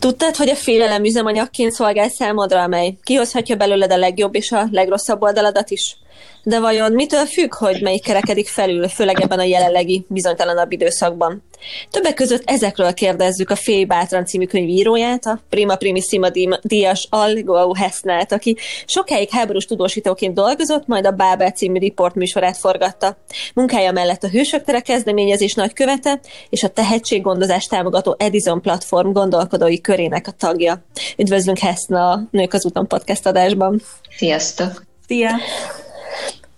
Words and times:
Tudtad, 0.00 0.36
hogy 0.36 0.48
a 0.48 0.54
félelem 0.54 1.04
üzemanyagként 1.04 1.72
szolgál 1.72 2.08
számodra, 2.08 2.62
amely 2.62 2.96
kihozhatja 3.02 3.56
belőled 3.56 3.92
a 3.92 3.96
legjobb 3.96 4.34
és 4.34 4.52
a 4.52 4.68
legrosszabb 4.70 5.22
oldaladat 5.22 5.70
is? 5.70 5.96
De 6.42 6.60
vajon 6.60 6.92
mitől 6.92 7.26
függ, 7.26 7.54
hogy 7.54 7.82
melyik 7.82 8.02
kerekedik 8.02 8.48
felül, 8.48 8.88
főleg 8.88 9.20
ebben 9.20 9.38
a 9.38 9.42
jelenlegi 9.42 10.04
bizonytalanabb 10.08 10.72
időszakban? 10.72 11.42
Többek 11.90 12.14
között 12.14 12.42
ezekről 12.44 12.92
kérdezzük 12.92 13.50
a 13.50 13.56
Féj 13.56 13.84
Bátran 13.84 14.24
című 14.24 14.46
könyvíróját, 14.46 15.26
a 15.26 15.40
Prima 15.48 15.76
Primissima 15.76 16.28
díjas 16.62 17.06
Algo 17.10 17.74
Hesnát, 17.74 18.32
aki 18.32 18.56
sokáig 18.86 19.30
háborús 19.30 19.64
tudósítóként 19.64 20.34
dolgozott, 20.34 20.86
majd 20.86 21.06
a 21.06 21.10
Bábel 21.10 21.50
című 21.50 21.78
riport 21.78 22.14
műsorát 22.14 22.56
forgatta. 22.56 23.16
Munkája 23.54 23.92
mellett 23.92 24.22
a 24.22 24.28
Hősök 24.28 24.64
tere 24.64 24.80
kezdeményezés 24.80 25.54
nagykövete 25.54 26.20
és 26.50 26.62
a 26.62 26.68
tehetséggondozást 26.68 27.70
támogató 27.70 28.16
Edison 28.18 28.60
platform 28.60 29.12
gondolkodói 29.12 29.80
körének 29.80 30.26
a 30.26 30.32
tagja. 30.38 30.84
Üdvözlünk 31.16 31.58
Heszna 31.58 32.10
a 32.10 32.20
Nők 32.30 32.52
az 32.52 32.64
úton 32.64 32.86
podcast 32.86 33.26
adásban. 33.26 33.82
Sziasztok! 34.16 34.82
Szia! 35.06 35.30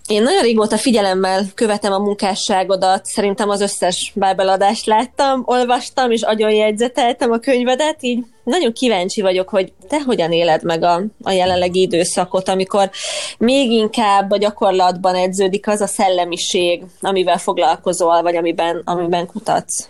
Én 0.07 0.23
nagyon 0.23 0.43
régóta 0.43 0.77
figyelemmel 0.77 1.45
követem 1.55 1.93
a 1.93 1.99
munkásságodat, 1.99 3.05
szerintem 3.05 3.49
az 3.49 3.61
összes 3.61 4.13
bábeladást 4.15 4.87
láttam, 4.87 5.43
olvastam, 5.45 6.11
és 6.11 6.23
agyon 6.23 6.51
jegyzeteltem 6.51 7.31
a 7.31 7.39
könyvedet, 7.39 7.97
így 8.01 8.19
nagyon 8.45 8.73
kíváncsi 8.73 9.21
vagyok, 9.21 9.49
hogy 9.49 9.73
te 9.89 10.01
hogyan 10.01 10.33
éled 10.33 10.63
meg 10.63 10.83
a, 10.83 11.03
a 11.23 11.31
jelenlegi 11.31 11.81
időszakot, 11.81 12.49
amikor 12.49 12.91
még 13.39 13.71
inkább 13.71 14.31
a 14.31 14.37
gyakorlatban 14.37 15.15
edződik 15.15 15.69
az 15.69 15.81
a 15.81 15.87
szellemiség, 15.87 16.83
amivel 17.01 17.39
foglalkozol, 17.39 18.23
vagy 18.23 18.37
amiben, 18.37 18.83
amiben 18.85 19.27
kutatsz. 19.27 19.89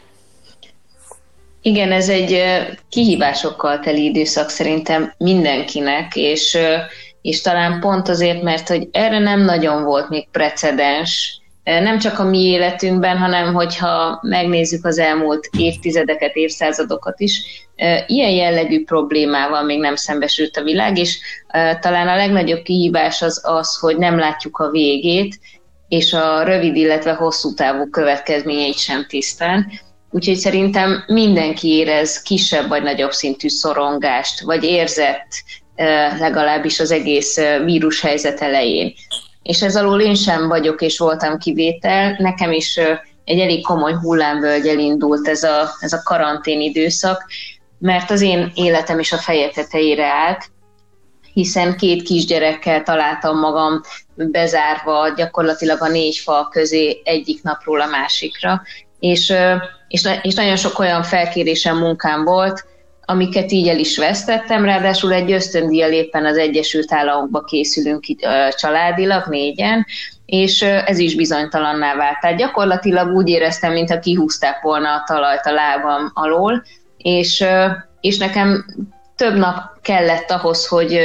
Igen, 1.62 1.92
ez 1.92 2.08
egy 2.08 2.42
kihívásokkal 2.88 3.78
teli 3.78 4.04
időszak 4.04 4.48
szerintem 4.48 5.14
mindenkinek, 5.16 6.16
és 6.16 6.58
és 7.22 7.40
talán 7.40 7.80
pont 7.80 8.08
azért, 8.08 8.42
mert 8.42 8.68
hogy 8.68 8.88
erre 8.92 9.18
nem 9.18 9.40
nagyon 9.40 9.84
volt 9.84 10.08
még 10.08 10.28
precedens, 10.30 11.40
nem 11.64 11.98
csak 11.98 12.18
a 12.18 12.24
mi 12.24 12.38
életünkben, 12.38 13.18
hanem 13.18 13.54
hogyha 13.54 14.18
megnézzük 14.22 14.84
az 14.84 14.98
elmúlt 14.98 15.48
évtizedeket, 15.58 16.34
évszázadokat 16.34 17.20
is, 17.20 17.42
ilyen 18.06 18.30
jellegű 18.30 18.84
problémával 18.84 19.62
még 19.62 19.78
nem 19.78 19.96
szembesült 19.96 20.56
a 20.56 20.62
világ, 20.62 20.98
és 20.98 21.18
talán 21.80 22.08
a 22.08 22.16
legnagyobb 22.16 22.62
kihívás 22.62 23.22
az 23.22 23.40
az, 23.44 23.78
hogy 23.78 23.96
nem 23.96 24.18
látjuk 24.18 24.58
a 24.58 24.70
végét, 24.70 25.38
és 25.88 26.12
a 26.12 26.42
rövid, 26.42 26.76
illetve 26.76 27.12
hosszú 27.12 27.54
távú 27.54 27.88
következményeit 27.88 28.78
sem 28.78 29.06
tisztán. 29.08 29.72
Úgyhogy 30.10 30.36
szerintem 30.36 31.04
mindenki 31.06 31.68
érez 31.68 32.22
kisebb 32.22 32.68
vagy 32.68 32.82
nagyobb 32.82 33.12
szintű 33.12 33.48
szorongást, 33.48 34.40
vagy 34.40 34.64
érzett 34.64 35.28
legalábbis 36.18 36.80
az 36.80 36.90
egész 36.90 37.38
vírushelyzet 37.64 38.40
elején. 38.40 38.92
És 39.42 39.62
ez 39.62 39.76
alól 39.76 40.00
én 40.00 40.14
sem 40.14 40.48
vagyok, 40.48 40.82
és 40.82 40.98
voltam 40.98 41.38
kivétel. 41.38 42.16
Nekem 42.18 42.52
is 42.52 42.80
egy 43.24 43.38
elég 43.38 43.64
komoly 43.64 43.92
hullámvölgy 43.92 44.66
elindult 44.66 45.28
ez 45.28 45.42
a, 45.42 45.70
ez 45.80 45.92
a 45.92 46.02
karantén 46.04 46.60
időszak, 46.60 47.24
mert 47.78 48.10
az 48.10 48.20
én 48.20 48.52
életem 48.54 48.98
is 48.98 49.12
a 49.12 49.16
feje 49.16 49.48
tetejére 49.48 50.06
állt, 50.06 50.50
hiszen 51.32 51.76
két 51.76 52.02
kisgyerekkel 52.02 52.82
találtam 52.82 53.38
magam 53.38 53.80
bezárva 54.14 55.08
gyakorlatilag 55.16 55.82
a 55.82 55.88
négy 55.88 56.16
fal 56.16 56.48
közé 56.48 57.00
egyik 57.04 57.42
napról 57.42 57.80
a 57.80 57.86
másikra, 57.86 58.62
és, 58.98 59.32
és, 59.88 60.08
és 60.22 60.34
nagyon 60.34 60.56
sok 60.56 60.78
olyan 60.78 61.02
felkérésem 61.02 61.78
munkám 61.78 62.24
volt, 62.24 62.64
amiket 63.12 63.52
így 63.52 63.68
el 63.68 63.78
is 63.78 63.98
vesztettem, 63.98 64.64
ráadásul 64.64 65.12
egy 65.12 65.32
ösztöndíjjal 65.32 65.92
éppen 65.92 66.24
az 66.24 66.36
Egyesült 66.36 66.92
Államokba 66.92 67.40
készülünk 67.40 68.04
családilag, 68.50 69.26
négyen, 69.28 69.86
és 70.26 70.62
ez 70.62 70.98
is 70.98 71.14
bizonytalanná 71.14 71.94
vált. 71.94 72.20
Tehát 72.20 72.36
gyakorlatilag 72.36 73.14
úgy 73.14 73.28
éreztem, 73.28 73.72
mintha 73.72 73.98
kihúzták 73.98 74.60
volna 74.62 74.88
a 74.88 75.04
talajt 75.06 75.46
a 75.46 75.52
lábam 75.52 76.10
alól, 76.14 76.64
és, 76.96 77.44
és 78.00 78.18
nekem 78.18 78.64
több 79.16 79.36
nap 79.36 79.56
kellett 79.82 80.30
ahhoz, 80.30 80.66
hogy, 80.66 81.00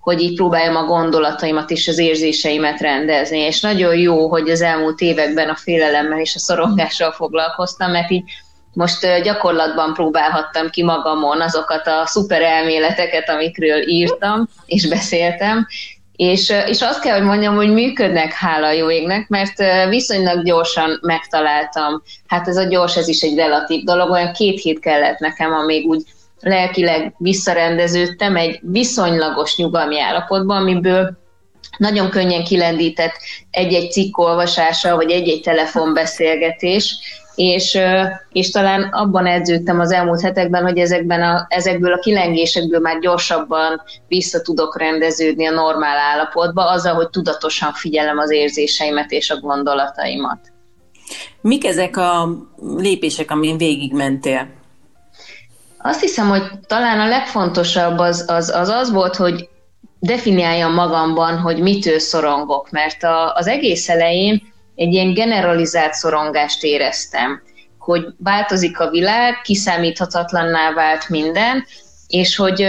hogy 0.00 0.20
így 0.20 0.34
próbáljam 0.34 0.76
a 0.76 0.84
gondolataimat 0.84 1.70
és 1.70 1.88
az 1.88 1.98
érzéseimet 1.98 2.80
rendezni. 2.80 3.38
És 3.38 3.60
nagyon 3.60 3.96
jó, 3.96 4.28
hogy 4.28 4.50
az 4.50 4.60
elmúlt 4.60 5.00
években 5.00 5.48
a 5.48 5.56
félelemmel 5.56 6.20
és 6.20 6.34
a 6.34 6.38
szorongással 6.38 7.12
foglalkoztam, 7.12 7.90
mert 7.90 8.10
így 8.10 8.24
most 8.72 9.22
gyakorlatban 9.22 9.94
próbálhattam 9.94 10.70
ki 10.70 10.82
magamon 10.82 11.40
azokat 11.40 11.86
a 11.86 12.06
szuper 12.06 12.42
elméleteket, 12.42 13.28
amikről 13.28 13.88
írtam 13.88 14.48
és 14.66 14.88
beszéltem, 14.88 15.66
és, 16.16 16.52
és 16.66 16.82
azt 16.82 17.00
kell, 17.00 17.16
hogy 17.16 17.26
mondjam, 17.26 17.54
hogy 17.54 17.72
működnek, 17.72 18.32
hála 18.32 18.70
jó 18.72 18.90
égnek, 18.90 19.28
mert 19.28 19.88
viszonylag 19.88 20.44
gyorsan 20.44 20.98
megtaláltam, 21.02 22.02
hát 22.26 22.48
ez 22.48 22.56
a 22.56 22.64
gyors, 22.64 22.96
ez 22.96 23.08
is 23.08 23.20
egy 23.20 23.36
relatív 23.36 23.84
dolog, 23.84 24.10
olyan 24.10 24.32
két 24.32 24.60
hét 24.60 24.80
kellett 24.80 25.18
nekem, 25.18 25.52
amíg 25.52 25.86
úgy 25.86 26.02
lelkileg 26.40 27.14
visszarendeződtem 27.18 28.36
egy 28.36 28.58
viszonylagos 28.62 29.56
nyugalmi 29.56 30.00
állapotban, 30.00 30.56
amiből 30.56 31.18
nagyon 31.76 32.10
könnyen 32.10 32.44
kilendített 32.44 33.14
egy-egy 33.50 33.90
cikk 33.90 34.18
olvasása, 34.18 34.96
vagy 34.96 35.10
egy-egy 35.10 35.40
telefonbeszélgetés, 35.40 36.96
és, 37.40 37.78
és 38.32 38.50
talán 38.50 38.82
abban 38.82 39.26
edződtem 39.26 39.80
az 39.80 39.92
elmúlt 39.92 40.20
hetekben, 40.20 40.62
hogy 40.62 40.78
ezekben 40.78 41.22
a, 41.22 41.46
ezekből 41.48 41.92
a 41.92 41.98
kilengésekből 41.98 42.80
már 42.80 42.98
gyorsabban 42.98 43.82
vissza 44.08 44.40
tudok 44.40 44.78
rendeződni 44.78 45.46
a 45.46 45.50
normál 45.50 45.98
állapotba, 45.98 46.70
azzal, 46.70 46.94
hogy 46.94 47.08
tudatosan 47.10 47.72
figyelem 47.72 48.18
az 48.18 48.30
érzéseimet 48.30 49.10
és 49.10 49.30
a 49.30 49.40
gondolataimat. 49.40 50.38
Mik 51.40 51.64
ezek 51.64 51.96
a 51.96 52.28
lépések, 52.76 53.30
amin 53.30 53.56
végigmentél? 53.56 54.48
Azt 55.78 56.00
hiszem, 56.00 56.28
hogy 56.28 56.42
talán 56.66 57.00
a 57.00 57.08
legfontosabb 57.08 57.98
az 57.98 58.24
az, 58.28 58.50
az, 58.50 58.68
az 58.68 58.92
volt, 58.92 59.16
hogy 59.16 59.48
definiáljam 59.98 60.74
magamban, 60.74 61.38
hogy 61.38 61.60
mitől 61.60 61.98
szorongok, 61.98 62.70
mert 62.70 63.02
a, 63.02 63.34
az 63.34 63.46
egész 63.46 63.88
elején 63.88 64.49
egy 64.80 64.92
ilyen 64.92 65.14
generalizált 65.14 65.92
szorongást 65.92 66.64
éreztem, 66.64 67.42
hogy 67.78 68.06
változik 68.18 68.80
a 68.80 68.90
világ, 68.90 69.40
kiszámíthatatlanná 69.42 70.72
vált 70.72 71.08
minden, 71.08 71.64
és 72.06 72.36
hogy, 72.36 72.66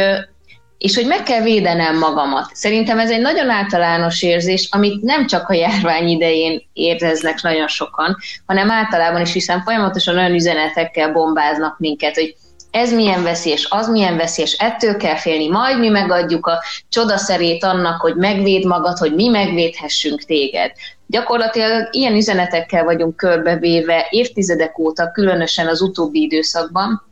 és 0.77 0.95
hogy 0.95 1.07
meg 1.07 1.23
kell 1.23 1.41
védenem 1.41 1.97
magamat. 1.97 2.49
Szerintem 2.53 2.99
ez 2.99 3.11
egy 3.11 3.21
nagyon 3.21 3.49
általános 3.49 4.21
érzés, 4.21 4.67
amit 4.71 5.01
nem 5.01 5.27
csak 5.27 5.49
a 5.49 5.53
járvány 5.53 6.07
idején 6.07 6.61
éreznek 6.73 7.41
nagyon 7.41 7.67
sokan, 7.67 8.17
hanem 8.45 8.71
általában 8.71 9.21
is, 9.21 9.33
hiszen 9.33 9.61
folyamatosan 9.61 10.17
olyan 10.17 10.33
üzenetekkel 10.33 11.11
bombáznak 11.11 11.79
minket, 11.79 12.15
hogy 12.15 12.35
ez 12.71 12.93
milyen 12.93 13.23
veszélyes, 13.23 13.67
az 13.69 13.89
milyen 13.89 14.17
veszélyes, 14.17 14.51
ettől 14.51 14.97
kell 14.97 15.17
félni, 15.17 15.47
majd 15.47 15.79
mi 15.79 15.89
megadjuk 15.89 16.47
a 16.47 16.63
csodaszerét 16.89 17.63
annak, 17.63 18.01
hogy 18.01 18.15
megvéd 18.15 18.65
magad, 18.65 18.97
hogy 18.97 19.13
mi 19.13 19.27
megvédhessünk 19.27 20.23
téged. 20.23 20.71
Gyakorlatilag 21.11 21.87
ilyen 21.91 22.15
üzenetekkel 22.15 22.83
vagyunk 22.83 23.15
körbevéve 23.15 24.07
évtizedek 24.09 24.79
óta, 24.79 25.11
különösen 25.11 25.67
az 25.67 25.81
utóbbi 25.81 26.21
időszakban, 26.21 27.09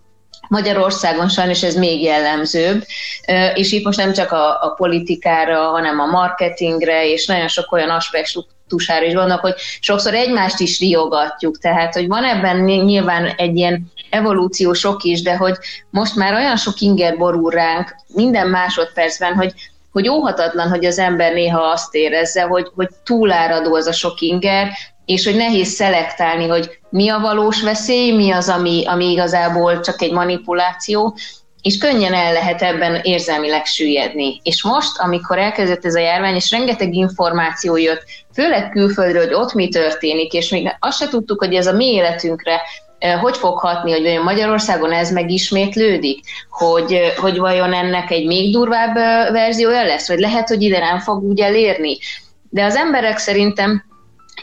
Magyarországon 0.48 1.30
sajnos 1.30 1.64
ez 1.64 1.76
még 1.76 2.02
jellemzőbb, 2.02 2.84
és 3.54 3.72
itt 3.72 3.86
most 3.86 3.98
nem 3.98 4.14
csak 4.14 4.32
a, 4.32 4.64
a 4.64 4.74
politikára, 4.78 5.60
hanem 5.60 6.00
a 6.00 6.06
marketingre, 6.06 7.08
és 7.08 7.26
nagyon 7.26 7.48
sok 7.48 7.72
olyan 7.72 7.90
aspektusára 7.90 9.06
is 9.06 9.14
vannak, 9.14 9.40
hogy 9.40 9.54
sokszor 9.80 10.14
egymást 10.14 10.60
is 10.60 10.80
riogatjuk, 10.80 11.58
tehát 11.58 11.94
hogy 11.94 12.08
van 12.08 12.24
ebben 12.24 12.64
nyilván 12.64 13.26
egy 13.26 13.56
ilyen 13.58 13.92
evolúció 14.10 14.74
sok 14.74 15.04
is, 15.04 15.22
de 15.22 15.36
hogy 15.36 15.56
most 15.90 16.16
már 16.16 16.34
olyan 16.34 16.58
sok 16.58 16.80
inger 16.80 17.18
borul 17.18 17.52
ránk 17.52 17.96
minden 18.08 18.48
másodpercben, 18.48 19.34
hogy 19.34 19.54
hogy 19.92 20.10
óhatatlan, 20.10 20.70
hogy 20.70 20.86
az 20.86 21.00
ember 21.00 21.34
néha 21.34 21.62
azt 21.62 21.96
érezze, 21.96 22.42
hogy, 22.42 22.68
hogy 22.76 22.90
túláradó 23.04 23.76
az 23.76 23.88
a 23.88 23.92
sok 23.92 24.20
inger, 24.20 24.68
és 25.06 25.26
hogy 25.26 25.36
nehéz 25.36 25.68
szelektálni, 25.68 26.48
hogy 26.48 26.80
mi 26.90 27.10
a 27.10 27.20
valós 27.20 27.62
veszély, 27.62 28.12
mi 28.12 28.32
az, 28.32 28.50
ami, 28.50 28.84
ami 28.86 29.12
igazából 29.12 29.80
csak 29.80 30.02
egy 30.02 30.12
manipuláció, 30.12 31.16
és 31.62 31.78
könnyen 31.78 32.14
el 32.14 32.34
lehet 32.34 32.62
ebben 32.62 33.00
érzelmileg 33.04 33.66
süllyedni. 33.66 34.40
És 34.44 34.64
most, 34.64 35.00
amikor 35.00 35.38
elkezdett 35.38 35.86
ez 35.86 35.96
a 35.96 36.00
járvány, 36.00 36.36
és 36.36 36.52
rengeteg 36.52 36.94
információ 36.94 37.78
jött, 37.78 38.04
főleg 38.34 38.70
külföldről, 38.70 39.24
hogy 39.24 39.34
ott 39.34 39.54
mi 39.54 39.70
történik, 39.70 40.34
és 40.34 40.50
még 40.50 40.76
azt 40.80 40.98
se 40.98 41.08
tudtuk, 41.08 41.40
hogy 41.40 41.54
ez 41.54 41.68
a 41.68 41.74
mi 41.74 41.86
életünkre 41.86 42.62
hogy 43.22 43.38
fog 43.38 43.58
hatni, 43.58 43.92
hogy 43.92 44.02
vajon 44.02 44.24
Magyarországon 44.24 44.92
ez 44.92 45.12
megismétlődik, 45.12 46.20
hogy, 46.50 47.14
hogy 47.18 47.38
vajon 47.38 47.74
ennek 47.74 48.12
egy 48.12 48.26
még 48.26 48.54
durvább 48.54 48.96
verziója 49.32 49.84
lesz, 49.84 50.08
vagy 50.08 50.20
lehet, 50.20 50.48
hogy 50.48 50.62
ide 50.62 50.80
nem 50.80 51.00
fog 51.00 51.24
úgy 51.24 51.40
elérni. 51.40 51.98
De 52.50 52.64
az 52.64 52.76
emberek 52.76 53.18
szerintem 53.18 53.84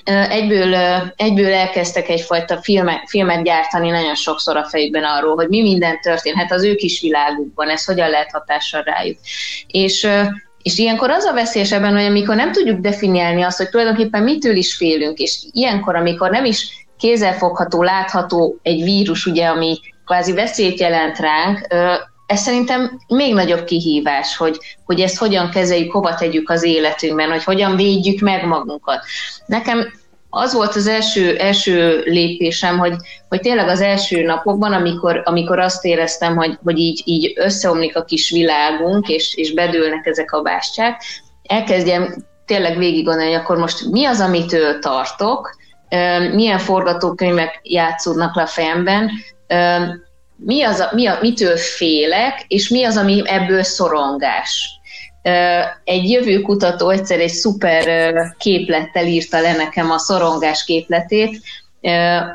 egyből, 0.05 0.75
egyből 1.17 1.53
elkezdtek 1.53 2.09
egyfajta 2.09 2.63
filmet, 2.63 3.03
filmet 3.07 3.45
gyártani 3.45 3.91
nagyon 3.91 4.15
sokszor 4.15 4.57
a 4.57 4.65
fejükben 4.65 5.05
arról, 5.05 5.35
hogy 5.35 5.49
mi 5.49 5.63
minden 5.63 6.01
történhet 6.01 6.53
az 6.53 6.65
ő 6.65 6.75
kis 6.75 7.01
világukban, 7.01 7.69
ez 7.69 7.85
hogyan 7.85 8.11
lehet 8.11 8.31
hatással 8.33 8.83
rájuk. 8.83 9.19
És 9.67 10.09
és 10.63 10.79
ilyenkor 10.79 11.11
az 11.11 11.25
a 11.25 11.33
veszélyes 11.33 11.73
ebben, 11.73 11.93
hogy 11.93 12.05
amikor 12.05 12.37
nem 12.37 12.53
tudjuk 12.53 12.81
definiálni 12.81 13.43
azt, 13.43 13.57
hogy 13.57 13.69
tulajdonképpen 13.69 14.23
mitől 14.23 14.57
is 14.57 14.75
félünk, 14.75 15.19
és 15.19 15.39
ilyenkor, 15.53 15.97
amikor 15.97 16.31
nem 16.31 16.45
is 16.45 16.86
kézzelfogható, 16.99 17.83
látható 17.83 18.59
egy 18.63 18.83
vírus, 18.83 19.27
ugye, 19.27 19.47
ami 19.47 19.79
kvázi 20.05 20.33
veszélyt 20.33 20.81
jelent 20.81 21.19
ránk, 21.19 21.67
ez 22.27 22.41
szerintem 22.41 23.01
még 23.09 23.35
nagyobb 23.35 23.65
kihívás, 23.65 24.37
hogy, 24.37 24.59
hogy 24.85 25.01
ezt 25.01 25.19
hogyan 25.19 25.51
kezeljük, 25.51 25.93
hova 25.93 26.15
tegyük 26.15 26.51
az 26.51 26.63
életünkben, 26.63 27.31
hogy 27.31 27.45
hogyan 27.45 27.77
védjük 27.77 28.21
meg 28.21 28.47
magunkat. 28.47 29.05
Nekem 29.47 29.87
az 30.31 30.55
volt 30.55 30.75
az 30.75 30.87
első, 30.87 31.37
első 31.37 32.03
lépésem, 32.05 32.79
hogy, 32.79 32.95
hogy 33.29 33.41
tényleg 33.41 33.69
az 33.69 33.81
első 33.81 34.23
napokban, 34.23 34.73
amikor, 34.73 35.23
amikor 35.25 35.59
azt 35.59 35.85
éreztem, 35.85 36.37
hogy, 36.37 36.59
hogy 36.65 36.79
így, 36.79 37.03
így 37.05 37.33
összeomlik 37.37 37.97
a 37.97 38.05
kis 38.05 38.31
világunk, 38.31 39.09
és, 39.09 39.35
és 39.35 39.53
bedőlnek 39.53 40.07
ezek 40.07 40.33
a 40.33 40.43
bástyák, 40.43 41.03
elkezdjem 41.43 42.15
tényleg 42.47 42.79
végig 42.79 43.05
gondolni, 43.05 43.35
akkor 43.35 43.57
most 43.57 43.91
mi 43.91 44.05
az, 44.05 44.21
amitől 44.21 44.79
tartok, 44.79 45.57
milyen 46.35 46.59
forgatókönyvek 46.59 47.61
játszódnak 47.63 48.35
le 48.37 48.43
a 48.43 48.47
fejemben, 48.47 49.11
mi 50.37 50.63
az, 50.63 50.89
mi 50.93 51.07
a, 51.07 51.19
mitől 51.21 51.57
félek, 51.57 52.45
és 52.49 52.69
mi 52.69 52.85
az, 52.85 52.97
ami 52.97 53.23
ebből 53.25 53.63
szorongás. 53.63 54.71
Egy 55.85 56.11
jövőkutató 56.11 56.89
egyszer 56.89 57.21
egy 57.21 57.29
szuper 57.31 58.15
képlettel 58.39 59.07
írta 59.07 59.41
le 59.41 59.53
nekem 59.53 59.91
a 59.91 59.99
szorongás 59.99 60.65
képletét, 60.65 61.41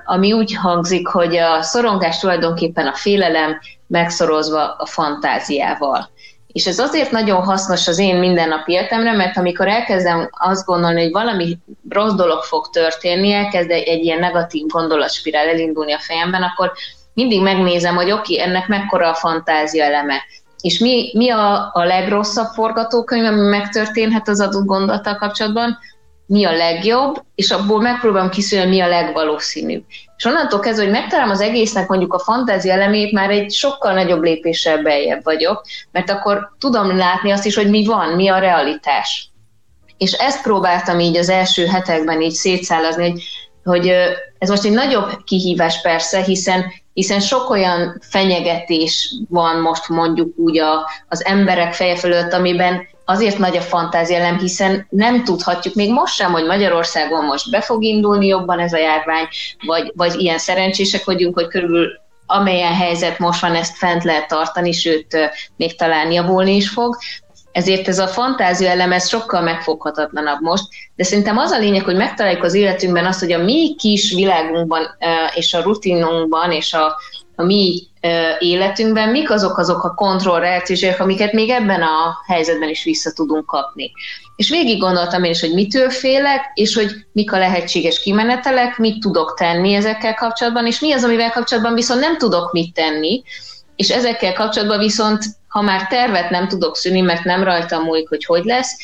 ami 0.06 0.34
úgy 0.34 0.56
hangzik, 0.56 1.08
hogy 1.08 1.36
a 1.36 1.62
szorongás 1.62 2.20
tulajdonképpen 2.20 2.88
a 2.88 2.96
félelem 2.96 3.60
megszorozva 3.88 4.76
a 4.78 4.86
fantáziával. 4.86 6.11
És 6.52 6.66
ez 6.66 6.80
azért 6.80 7.12
nagyon 7.12 7.44
hasznos 7.44 7.88
az 7.88 8.00
én 8.00 8.16
mindennapi 8.16 8.72
életemre, 8.72 9.12
mert 9.12 9.38
amikor 9.38 9.68
elkezdem 9.68 10.30
azt 10.32 10.66
gondolni, 10.66 11.02
hogy 11.02 11.12
valami 11.12 11.58
rossz 11.90 12.14
dolog 12.14 12.44
fog 12.44 12.70
történni, 12.70 13.32
elkezd 13.32 13.70
egy, 13.70 14.04
ilyen 14.04 14.20
negatív 14.20 14.66
gondolatspirál 14.66 15.48
elindulni 15.48 15.94
a 15.94 16.00
fejemben, 16.00 16.44
akkor 16.44 16.72
mindig 17.14 17.42
megnézem, 17.42 17.96
hogy 17.96 18.12
oké, 18.12 18.34
okay, 18.34 18.48
ennek 18.48 18.68
mekkora 18.68 19.10
a 19.10 19.16
fantázia 19.16 19.84
eleme. 19.84 20.16
És 20.62 20.80
mi, 20.80 21.12
mi 21.14 21.30
a, 21.30 21.70
a 21.74 21.84
legrosszabb 21.84 22.48
forgatókönyv, 22.54 23.26
ami 23.26 23.48
megtörténhet 23.48 24.28
az 24.28 24.42
adott 24.42 24.66
gondolattal 24.66 25.16
kapcsolatban, 25.16 25.78
mi 26.32 26.46
a 26.46 26.52
legjobb, 26.52 27.24
és 27.36 27.52
abból 27.52 27.82
megpróbálom 27.82 28.30
kiszűrni, 28.30 28.70
mi 28.70 28.80
a 28.80 28.88
legvalószínűbb. 28.88 29.84
És 30.18 30.26
onnantól 30.26 30.60
kezdve, 30.60 30.84
hogy 30.84 30.92
megtalálom 30.92 31.32
az 31.32 31.42
egésznek 31.42 31.88
mondjuk 31.88 32.14
a 32.14 32.20
fantázia 32.20 32.74
elemét, 32.74 33.12
már 33.12 33.30
egy 33.30 33.52
sokkal 33.52 33.94
nagyobb 33.94 34.22
lépéssel 34.22 34.82
beljebb 34.82 35.24
vagyok, 35.24 35.66
mert 35.92 36.10
akkor 36.10 36.56
tudom 36.60 36.98
látni 36.98 37.32
azt 37.32 37.46
is, 37.46 37.56
hogy 37.56 37.70
mi 37.70 37.86
van, 37.86 38.10
mi 38.10 38.28
a 38.28 38.38
realitás. 38.38 39.30
És 39.98 40.12
ezt 40.12 40.42
próbáltam 40.42 41.00
így 41.00 41.18
az 41.18 41.30
első 41.30 41.66
hetekben 41.66 42.22
így 42.22 42.34
szétszállazni, 42.34 43.10
hogy, 43.10 43.22
hogy 43.64 43.88
ez 44.38 44.50
most 44.50 44.66
egy 44.66 44.72
nagyobb 44.72 45.24
kihívás 45.24 45.82
persze, 45.82 46.22
hiszen 46.22 46.66
hiszen 46.94 47.20
sok 47.20 47.50
olyan 47.50 48.02
fenyegetés 48.10 49.16
van 49.30 49.62
most 49.62 49.90
mondjuk 49.90 50.38
úgy 50.38 50.60
a, 50.60 50.90
az 51.08 51.26
emberek 51.26 51.74
feje 51.74 51.96
fölött, 51.96 52.34
amiben 52.34 52.88
azért 53.12 53.38
nagy 53.38 53.58
a 53.58 53.62
fantázielem, 53.62 54.38
hiszen 54.38 54.88
nem 54.90 55.24
tudhatjuk 55.24 55.74
még 55.74 55.92
most 55.92 56.16
sem, 56.16 56.32
hogy 56.32 56.46
Magyarországon 56.46 57.26
most 57.26 57.50
be 57.50 57.62
fog 57.62 57.84
indulni 57.84 58.28
jobban 58.28 58.60
ez 58.60 58.74
a 58.74 58.78
járvány, 58.78 59.28
vagy, 59.66 59.92
vagy 59.96 60.20
ilyen 60.20 60.38
szerencsések 60.38 61.06
vagyunk, 61.06 61.34
hogy 61.34 61.48
körülbelül 61.48 62.00
amelyen 62.26 62.74
helyzet 62.74 63.20
most 63.20 63.42
van, 63.42 63.56
ezt 63.56 63.78
fent 63.78 64.04
lehet 64.04 64.28
tartani, 64.28 64.72
sőt, 64.72 65.18
még 65.56 65.76
talán 65.76 66.12
javulni 66.12 66.56
is 66.56 66.70
fog. 66.70 66.98
Ezért 67.52 67.88
ez 67.88 68.00
a 68.00 68.08
fantázia 68.08 68.70
elem, 68.70 68.92
ez 68.92 69.08
sokkal 69.08 69.42
megfoghatatlanabb 69.42 70.42
most, 70.42 70.64
de 70.96 71.04
szerintem 71.04 71.38
az 71.38 71.52
a 71.52 71.60
lényeg, 71.60 71.84
hogy 71.84 71.96
megtaláljuk 71.96 72.44
az 72.44 72.54
életünkben 72.54 73.06
azt, 73.06 73.20
hogy 73.20 73.32
a 73.32 73.44
mi 73.44 73.76
kis 73.76 74.14
világunkban 74.14 74.82
és 75.34 75.54
a 75.54 75.62
rutinunkban 75.62 76.52
és 76.52 76.74
a, 76.74 76.96
a 77.36 77.44
mi 77.44 77.91
életünkben 78.40 79.10
mik 79.10 79.32
azok 79.32 79.58
azok 79.58 79.84
a 79.84 79.94
kontrollreakciók, 79.94 81.00
amiket 81.00 81.32
még 81.32 81.50
ebben 81.50 81.82
a 81.82 82.18
helyzetben 82.28 82.70
is 82.70 82.84
vissza 82.84 83.12
tudunk 83.12 83.46
kapni. 83.46 83.92
És 84.36 84.50
végig 84.50 84.80
gondoltam 84.80 85.24
én 85.24 85.32
is, 85.32 85.40
hogy 85.40 85.54
mitől 85.54 85.90
félek, 85.90 86.52
és 86.54 86.76
hogy 86.76 86.92
mik 87.12 87.34
a 87.34 87.38
lehetséges 87.38 88.00
kimenetelek, 88.00 88.78
mit 88.78 89.00
tudok 89.00 89.34
tenni 89.38 89.74
ezekkel 89.74 90.14
kapcsolatban, 90.14 90.66
és 90.66 90.80
mi 90.80 90.92
az, 90.92 91.04
amivel 91.04 91.32
kapcsolatban 91.32 91.74
viszont 91.74 92.00
nem 92.00 92.18
tudok 92.18 92.52
mit 92.52 92.74
tenni, 92.74 93.24
és 93.76 93.90
ezekkel 93.90 94.34
kapcsolatban 94.34 94.80
viszont 94.80 95.24
ha 95.52 95.62
már 95.62 95.88
tervet 95.88 96.30
nem 96.30 96.48
tudok 96.48 96.76
szűni, 96.76 97.02
mert 97.02 97.24
nem 97.24 97.44
rajtam 97.44 97.84
múlik, 97.84 98.10
hogy 98.10 98.26
hogy 98.26 98.44
lesz, 98.44 98.78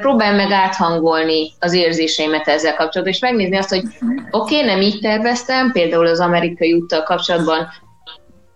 próbálj 0.00 0.36
meg 0.36 0.50
áthangolni 0.50 1.52
az 1.58 1.72
érzéseimet 1.72 2.48
ezzel 2.48 2.74
kapcsolatban, 2.74 3.14
és 3.14 3.20
megnézni 3.20 3.56
azt, 3.56 3.68
hogy 3.68 3.82
oké, 4.30 4.54
okay, 4.54 4.66
nem 4.66 4.80
így 4.80 5.00
terveztem, 5.00 5.72
például 5.72 6.06
az 6.06 6.20
amerikai 6.20 6.72
úttal 6.72 7.02
kapcsolatban 7.02 7.68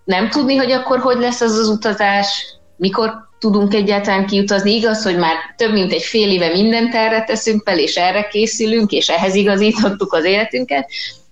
nem 0.09 0.29
tudni, 0.29 0.57
hogy 0.57 0.71
akkor 0.71 0.99
hogy 0.99 1.19
lesz 1.19 1.41
az 1.41 1.59
az 1.59 1.69
utazás, 1.69 2.47
mikor 2.77 3.13
tudunk 3.39 3.75
egyáltalán 3.75 4.27
kiutazni. 4.27 4.75
Igaz, 4.75 5.03
hogy 5.03 5.17
már 5.17 5.35
több 5.57 5.73
mint 5.73 5.93
egy 5.93 6.03
fél 6.03 6.31
éve 6.31 6.49
mindent 6.49 6.95
erre 6.95 7.25
teszünk 7.25 7.63
fel, 7.65 7.79
és 7.79 7.97
erre 7.97 8.29
készülünk, 8.29 8.91
és 8.91 9.09
ehhez 9.09 9.35
igazítottuk 9.35 10.13
az 10.13 10.25
életünket, 10.25 10.91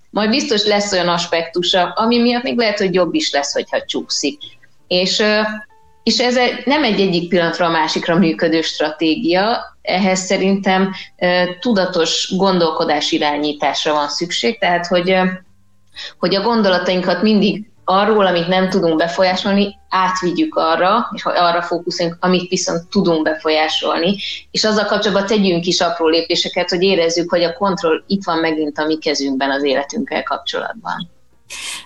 majd 0.09 0.29
biztos 0.29 0.65
lesz 0.65 0.91
olyan 0.91 1.07
aspektusa, 1.07 1.93
ami 1.95 2.21
miatt 2.21 2.43
még 2.43 2.57
lehet, 2.57 2.77
hogy 2.77 2.93
jobb 2.93 3.13
is 3.13 3.31
lesz, 3.31 3.53
hogyha 3.53 3.85
csúszik. 3.85 4.41
És 4.87 5.23
és 6.03 6.19
ez 6.19 6.35
nem 6.65 6.83
egy 6.83 7.01
egyik 7.01 7.29
pillanatra 7.29 7.65
a 7.65 7.69
másikra 7.69 8.17
működő 8.17 8.61
stratégia, 8.61 9.77
ehhez 9.81 10.19
szerintem 10.19 10.93
tudatos 11.59 12.33
gondolkodás 12.37 13.11
irányításra 13.11 13.93
van 13.93 14.09
szükség, 14.09 14.59
tehát 14.59 14.87
hogy, 14.87 15.15
hogy 16.19 16.35
a 16.35 16.41
gondolatainkat 16.41 17.21
mindig 17.21 17.65
arról, 17.89 18.25
amit 18.25 18.47
nem 18.47 18.69
tudunk 18.69 18.97
befolyásolni, 18.97 19.75
átvigyük 19.89 20.55
arra, 20.55 21.09
és 21.13 21.25
arra 21.25 21.61
fókuszunk, 21.61 22.17
amit 22.19 22.49
viszont 22.49 22.89
tudunk 22.89 23.23
befolyásolni, 23.23 24.15
és 24.51 24.63
azzal 24.63 24.85
kapcsolatban 24.85 25.27
tegyünk 25.27 25.65
is 25.65 25.81
apró 25.81 26.07
lépéseket, 26.07 26.69
hogy 26.69 26.83
érezzük, 26.83 27.29
hogy 27.29 27.43
a 27.43 27.53
kontroll 27.53 28.03
itt 28.07 28.23
van 28.23 28.37
megint 28.37 28.77
a 28.77 28.85
mi 28.85 28.97
kezünkben 28.97 29.51
az 29.51 29.63
életünkkel 29.63 30.23
kapcsolatban. 30.23 31.16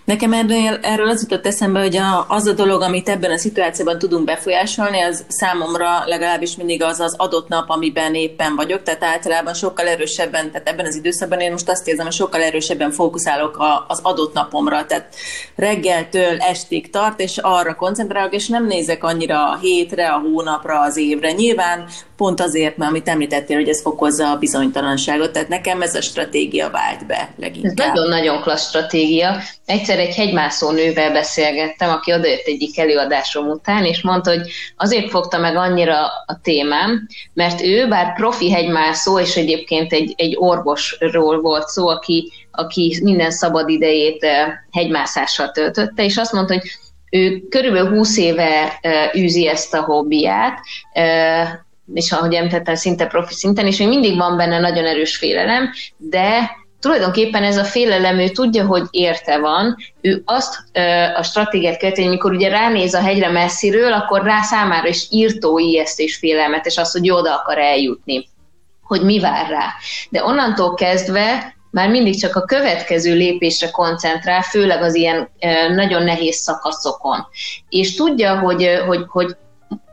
Nekem 0.05 0.33
erről, 0.33 0.79
erről 0.81 1.09
az 1.09 1.21
jutott 1.21 1.45
eszembe, 1.45 1.79
hogy 1.79 1.97
a, 1.97 2.25
az 2.27 2.47
a 2.47 2.53
dolog, 2.53 2.81
amit 2.81 3.09
ebben 3.09 3.31
a 3.31 3.37
szituációban 3.37 3.99
tudunk 3.99 4.25
befolyásolni, 4.25 5.01
az 5.01 5.23
számomra 5.27 6.03
legalábbis 6.05 6.55
mindig 6.55 6.83
az 6.83 6.99
az 6.99 7.15
adott 7.17 7.47
nap, 7.47 7.69
amiben 7.69 8.15
éppen 8.15 8.55
vagyok, 8.55 8.83
tehát 8.83 9.03
általában 9.03 9.53
sokkal 9.53 9.87
erősebben, 9.87 10.51
tehát 10.51 10.69
ebben 10.69 10.85
az 10.85 10.95
időszakban 10.95 11.39
én 11.39 11.51
most 11.51 11.69
azt 11.69 11.87
érzem, 11.87 12.05
hogy 12.05 12.13
sokkal 12.13 12.41
erősebben 12.41 12.91
fókuszálok 12.91 13.57
a, 13.57 13.85
az 13.87 13.99
adott 14.03 14.33
napomra, 14.33 14.85
tehát 14.85 15.15
reggeltől 15.55 16.37
estig 16.39 16.89
tart, 16.89 17.19
és 17.19 17.37
arra 17.37 17.75
koncentrálok, 17.75 18.33
és 18.33 18.47
nem 18.47 18.65
nézek 18.65 19.03
annyira 19.03 19.49
a 19.49 19.57
hétre, 19.61 20.09
a 20.09 20.19
hónapra, 20.19 20.79
az 20.79 20.97
évre. 20.97 21.31
Nyilván 21.31 21.87
pont 22.17 22.41
azért, 22.41 22.77
mert 22.77 22.91
amit 22.91 23.07
említettél, 23.07 23.57
hogy 23.57 23.69
ez 23.69 23.81
fokozza 23.81 24.31
a 24.31 24.37
bizonytalanságot, 24.37 25.31
tehát 25.31 25.47
nekem 25.47 25.81
ez 25.81 25.95
a 25.95 26.01
stratégia 26.01 26.69
vált 26.69 27.05
be 27.05 27.33
leginkább. 27.37 27.79
Ez 27.79 27.93
nagyon-nagyon 27.93 28.41
klassz 28.41 28.67
stratégia. 28.67 29.41
Egyszer 29.65 29.99
egy 29.99 30.15
hegymászó 30.15 30.71
nővel 30.71 31.11
beszélgettem, 31.11 31.89
aki 31.89 32.13
odajött 32.13 32.45
egyik 32.45 32.79
előadásom 32.79 33.47
után, 33.47 33.85
és 33.85 34.01
mondta, 34.01 34.29
hogy 34.29 34.51
azért 34.77 35.09
fogta 35.09 35.37
meg 35.37 35.55
annyira 35.55 36.05
a 36.25 36.39
témám, 36.43 37.07
mert 37.33 37.61
ő, 37.61 37.87
bár 37.87 38.13
profi 38.13 38.51
hegymászó, 38.51 39.19
és 39.19 39.35
egyébként 39.35 39.93
egy, 39.93 40.13
egy 40.17 40.35
orvosról 40.37 41.41
volt 41.41 41.67
szó, 41.67 41.87
aki, 41.87 42.31
aki 42.51 42.99
minden 43.03 43.31
szabad 43.31 43.69
idejét 43.69 44.23
eh, 44.23 44.47
hegymászással 44.71 45.51
töltötte, 45.51 46.03
és 46.03 46.17
azt 46.17 46.33
mondta, 46.33 46.53
hogy 46.53 46.63
ő 47.09 47.41
körülbelül 47.49 47.89
20 47.89 48.17
éve 48.17 48.77
eh, 48.81 49.15
űzi 49.15 49.47
ezt 49.47 49.73
a 49.73 49.81
hobbiát, 49.81 50.59
eh, 50.93 51.49
és 51.93 52.11
ahogy 52.11 52.33
említettem, 52.33 52.75
szinte 52.75 53.05
profi 53.05 53.33
szinten, 53.33 53.65
és 53.65 53.77
még 53.77 53.87
mindig 53.87 54.17
van 54.17 54.37
benne 54.37 54.59
nagyon 54.59 54.85
erős 54.85 55.17
félelem, 55.17 55.69
de 55.97 56.59
tulajdonképpen 56.81 57.43
ez 57.43 57.57
a 57.57 57.63
félelem, 57.63 58.19
ő 58.19 58.29
tudja, 58.29 58.65
hogy 58.65 58.83
érte 58.89 59.39
van, 59.39 59.75
ő 60.01 60.21
azt 60.25 60.55
a 61.15 61.23
stratégiát 61.23 61.77
követi, 61.77 62.01
hogy 62.01 62.09
mikor 62.09 62.31
ugye 62.31 62.49
ránéz 62.49 62.93
a 62.93 63.01
hegyre 63.01 63.29
messziről, 63.29 63.93
akkor 63.93 64.23
rá 64.23 64.41
számára 64.41 64.87
is 64.87 65.07
írtó 65.09 65.59
ijesztés 65.59 66.17
félelmetes 66.17 66.77
az, 66.77 66.91
hogy 66.91 67.11
oda 67.11 67.35
akar 67.35 67.57
eljutni, 67.57 68.29
hogy 68.83 69.01
mi 69.01 69.19
vár 69.19 69.49
rá. 69.49 69.73
De 70.09 70.23
onnantól 70.23 70.73
kezdve 70.73 71.55
már 71.71 71.89
mindig 71.89 72.19
csak 72.19 72.35
a 72.35 72.45
következő 72.45 73.13
lépésre 73.13 73.69
koncentrál, 73.69 74.41
főleg 74.41 74.81
az 74.81 74.95
ilyen 74.95 75.29
nagyon 75.75 76.03
nehéz 76.03 76.35
szakaszokon. 76.35 77.25
És 77.69 77.95
tudja, 77.95 78.39
hogy, 78.39 78.69
hogy, 78.87 79.03
hogy 79.07 79.35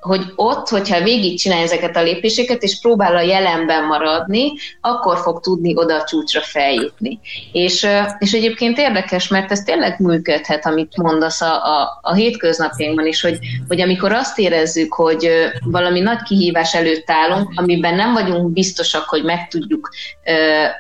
hogy 0.01 0.23
ott, 0.37 0.69
hogyha 0.69 1.03
végigcsinálja 1.03 1.65
ezeket 1.65 1.97
a 1.97 2.03
lépéseket, 2.03 2.63
és 2.63 2.81
próbál 2.81 3.17
a 3.17 3.21
jelenben 3.21 3.85
maradni, 3.85 4.53
akkor 4.81 5.19
fog 5.19 5.41
tudni 5.41 5.77
oda 5.77 5.95
a 5.95 6.05
csúcsra 6.05 6.41
feljutni. 6.41 7.21
És, 7.53 7.87
és 8.19 8.33
egyébként 8.33 8.79
érdekes, 8.79 9.29
mert 9.29 9.51
ez 9.51 9.61
tényleg 9.61 10.01
működhet, 10.01 10.67
amit 10.67 10.97
mondasz 10.97 11.41
a, 11.41 11.81
a, 11.81 11.99
a 12.03 12.15
hétköznapjainkban 12.15 13.07
is, 13.07 13.21
hogy, 13.21 13.39
hogy 13.69 13.81
amikor 13.81 14.13
azt 14.13 14.39
érezzük, 14.39 14.93
hogy 14.93 15.31
valami 15.65 16.01
nagy 16.01 16.23
kihívás 16.23 16.75
előtt 16.75 17.11
állunk, 17.11 17.53
amiben 17.55 17.95
nem 17.95 18.13
vagyunk 18.13 18.53
biztosak, 18.53 19.09
hogy 19.09 19.25
meg 19.25 19.49
tudjuk 19.49 19.89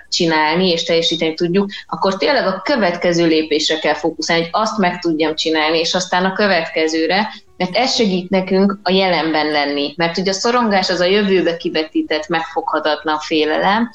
csinálni 0.08 0.70
és 0.70 0.84
teljesíteni 0.84 1.34
tudjuk, 1.34 1.70
akkor 1.86 2.16
tényleg 2.16 2.46
a 2.46 2.60
következő 2.64 3.26
lépésre 3.26 3.78
kell 3.78 3.94
fókuszálni, 3.94 4.42
hogy 4.42 4.52
azt 4.52 4.78
meg 4.78 4.98
tudjam 4.98 5.34
csinálni, 5.34 5.78
és 5.78 5.94
aztán 5.94 6.24
a 6.24 6.32
következőre, 6.32 7.28
mert 7.58 7.76
ez 7.76 7.94
segít 7.94 8.30
nekünk 8.30 8.78
a 8.82 8.92
jelenben 8.92 9.46
lenni. 9.46 9.94
Mert 9.96 10.18
ugye 10.18 10.30
a 10.30 10.34
szorongás 10.34 10.90
az 10.90 11.00
a 11.00 11.04
jövőbe 11.04 11.56
kivetített, 11.56 12.28
megfoghatatlan 12.28 13.18
félelem, 13.18 13.90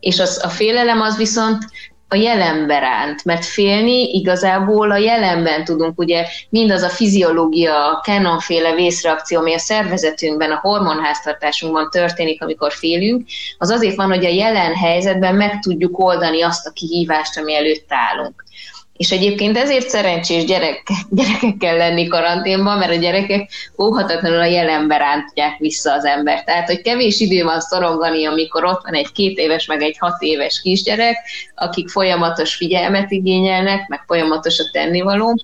és 0.00 0.20
az, 0.20 0.40
a 0.44 0.48
félelem 0.48 1.00
az 1.00 1.16
viszont 1.16 1.64
a 2.08 2.16
jelenbe 2.16 2.78
ránt, 2.78 3.24
mert 3.24 3.44
félni 3.44 4.02
igazából 4.02 4.90
a 4.90 4.96
jelenben 4.96 5.64
tudunk, 5.64 5.98
ugye 5.98 6.26
mindaz 6.48 6.82
a 6.82 6.88
fiziológia, 6.88 7.86
a 7.86 8.00
Canon-féle 8.00 8.74
vészreakció, 8.74 9.38
ami 9.38 9.54
a 9.54 9.58
szervezetünkben, 9.58 10.50
a 10.50 10.58
hormonháztartásunkban 10.60 11.90
történik, 11.90 12.42
amikor 12.42 12.72
félünk, 12.72 13.26
az 13.58 13.70
azért 13.70 13.96
van, 13.96 14.08
hogy 14.08 14.24
a 14.24 14.28
jelen 14.28 14.74
helyzetben 14.74 15.34
meg 15.34 15.58
tudjuk 15.58 15.98
oldani 15.98 16.42
azt 16.42 16.66
a 16.66 16.70
kihívást, 16.70 17.38
ami 17.38 17.54
előtt 17.54 17.86
állunk. 17.88 18.44
És 18.96 19.10
egyébként 19.10 19.56
ezért 19.56 19.88
szerencsés 19.88 20.44
gyerek, 20.44 20.82
gyerekekkel 21.10 21.76
lenni 21.76 22.06
karanténban, 22.06 22.78
mert 22.78 22.92
a 22.92 22.94
gyerekek 22.96 23.50
óhatatlanul 23.78 24.40
a 24.40 24.44
jelenbe 24.44 24.96
rántják 24.96 25.58
vissza 25.58 25.92
az 25.92 26.04
embert. 26.04 26.44
Tehát, 26.44 26.66
hogy 26.66 26.82
kevés 26.82 27.20
idő 27.20 27.44
van 27.44 27.60
szorongani, 27.60 28.26
amikor 28.26 28.64
ott 28.64 28.82
van 28.82 28.94
egy 28.94 29.12
két 29.12 29.38
éves, 29.38 29.66
meg 29.66 29.82
egy 29.82 29.96
hat 29.98 30.22
éves 30.22 30.60
kisgyerek, 30.60 31.16
akik 31.54 31.88
folyamatos 31.88 32.54
figyelmet 32.54 33.10
igényelnek, 33.10 33.88
meg 33.88 34.02
folyamatos 34.06 34.58
a 34.58 34.64
tennivaló. 34.72 35.34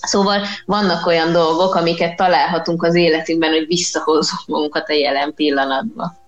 Szóval 0.00 0.40
vannak 0.66 1.06
olyan 1.06 1.32
dolgok, 1.32 1.74
amiket 1.74 2.16
találhatunk 2.16 2.82
az 2.82 2.94
életünkben, 2.94 3.50
hogy 3.50 3.66
visszahozzuk 3.66 4.40
magunkat 4.46 4.88
a 4.88 4.92
jelen 4.92 5.34
pillanatba. 5.34 6.23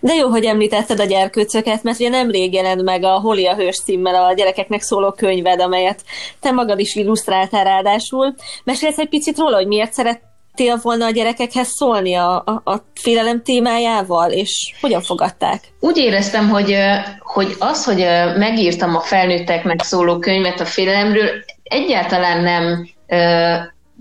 De 0.00 0.14
jó, 0.14 0.28
hogy 0.28 0.44
említetted 0.44 1.00
a 1.00 1.04
gyerkőcöket, 1.04 1.82
mert 1.82 1.98
ugye 1.98 2.08
nemrég 2.08 2.52
jelent 2.52 2.82
meg 2.82 3.04
a 3.04 3.20
Holi 3.20 3.46
a 3.46 3.54
hős 3.54 3.82
címmel 3.84 4.24
a 4.24 4.32
gyerekeknek 4.32 4.82
szóló 4.82 5.12
könyved, 5.12 5.60
amelyet 5.60 6.00
te 6.40 6.50
magad 6.50 6.78
is 6.78 6.94
illusztráltál 6.94 7.64
ráadásul. 7.64 8.34
Mesélsz 8.64 8.98
egy 8.98 9.08
picit 9.08 9.38
róla, 9.38 9.56
hogy 9.56 9.66
miért 9.66 9.92
szerettél 9.92 10.78
volna 10.82 11.04
a 11.04 11.10
gyerekekhez 11.10 11.68
szólni 11.68 12.14
a, 12.14 12.36
a, 12.36 12.70
a 12.70 12.84
félelem 12.94 13.42
témájával, 13.42 14.30
és 14.30 14.74
hogyan 14.80 15.02
fogadták? 15.02 15.60
Úgy 15.80 15.96
éreztem, 15.96 16.48
hogy, 16.48 16.76
hogy 17.18 17.54
az, 17.58 17.84
hogy 17.84 18.06
megírtam 18.36 18.96
a 18.96 19.00
felnőtteknek 19.00 19.82
szóló 19.82 20.18
könyvet 20.18 20.60
a 20.60 20.64
félelemről, 20.64 21.28
egyáltalán 21.62 22.42
nem 22.42 22.88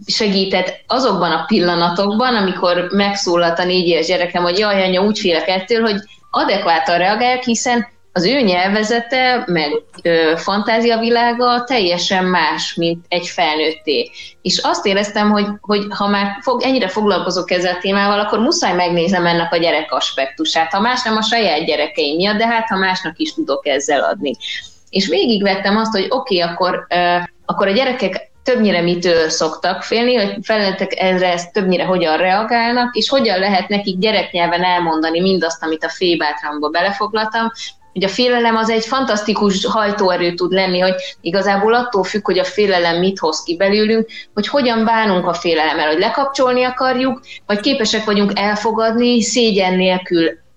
segített 0.05 0.83
azokban 0.87 1.31
a 1.31 1.45
pillanatokban, 1.45 2.35
amikor 2.35 2.87
megszólalt 2.91 3.59
a 3.59 3.65
négy 3.65 3.87
éves 3.87 4.05
gyerekem, 4.05 4.43
hogy 4.43 4.57
jaj, 4.57 4.83
anya, 4.83 5.01
úgy 5.01 5.19
félek 5.19 5.47
ettől, 5.47 5.81
hogy 5.81 5.95
adekvátan 6.29 6.97
reagálják, 6.97 7.43
hiszen 7.43 7.87
az 8.13 8.25
ő 8.25 8.41
nyelvezete, 8.41 9.43
meg 9.45 9.71
ö, 10.01 10.33
fantáziavilága 10.35 11.63
teljesen 11.63 12.25
más, 12.25 12.73
mint 12.73 13.05
egy 13.07 13.27
felnőtté. 13.27 14.11
És 14.41 14.57
azt 14.57 14.85
éreztem, 14.85 15.31
hogy, 15.31 15.45
hogy 15.61 15.85
ha 15.89 16.07
már 16.07 16.37
fog, 16.41 16.61
ennyire 16.63 16.87
foglalkozok 16.87 17.51
ezzel 17.51 17.73
a 17.75 17.79
témával, 17.79 18.19
akkor 18.19 18.39
muszáj 18.39 18.73
megnézem 18.73 19.25
ennek 19.25 19.53
a 19.53 19.57
gyerek 19.57 19.91
aspektusát. 19.91 20.71
Ha 20.71 20.79
más 20.79 21.03
nem 21.03 21.17
a 21.17 21.21
saját 21.21 21.65
gyerekeim 21.65 22.15
miatt, 22.15 22.37
de 22.37 22.47
hát 22.47 22.67
ha 22.67 22.77
másnak 22.77 23.13
is 23.17 23.33
tudok 23.33 23.67
ezzel 23.67 24.01
adni. 24.01 24.31
És 24.89 25.07
végigvettem 25.07 25.77
azt, 25.77 25.91
hogy 25.91 26.05
oké, 26.09 26.41
okay, 26.41 26.51
akkor, 26.51 26.87
akkor 27.45 27.67
a 27.67 27.71
gyerekek 27.71 28.28
többnyire 28.43 28.81
mitől 28.81 29.29
szoktak 29.29 29.83
félni, 29.83 30.15
hogy 30.15 30.37
felnőttek 30.41 30.99
erre 30.99 31.31
ezt 31.31 31.53
többnyire 31.53 31.85
hogyan 31.85 32.17
reagálnak, 32.17 32.95
és 32.95 33.09
hogyan 33.09 33.39
lehet 33.39 33.67
nekik 33.67 33.97
gyereknyelven 33.97 34.63
elmondani 34.63 35.21
mindazt, 35.21 35.63
amit 35.63 35.83
a 35.83 35.89
félbátramba 35.89 36.69
belefoglaltam, 36.69 37.51
hogy 37.93 38.03
a 38.03 38.07
félelem 38.07 38.55
az 38.55 38.69
egy 38.69 38.85
fantasztikus 38.85 39.65
hajtóerő 39.65 40.33
tud 40.33 40.51
lenni, 40.51 40.79
hogy 40.79 40.95
igazából 41.21 41.73
attól 41.73 42.03
függ, 42.03 42.25
hogy 42.25 42.39
a 42.39 42.43
félelem 42.43 42.99
mit 42.99 43.19
hoz 43.19 43.43
ki 43.43 43.55
belőlünk, 43.55 44.07
hogy 44.33 44.47
hogyan 44.47 44.85
bánunk 44.85 45.27
a 45.27 45.33
félelemmel, 45.33 45.87
hogy 45.87 45.99
lekapcsolni 45.99 46.63
akarjuk, 46.63 47.21
vagy 47.45 47.59
képesek 47.59 48.05
vagyunk 48.05 48.31
elfogadni, 48.35 49.21
szégyen 49.21 49.73
nélkül 49.73 50.47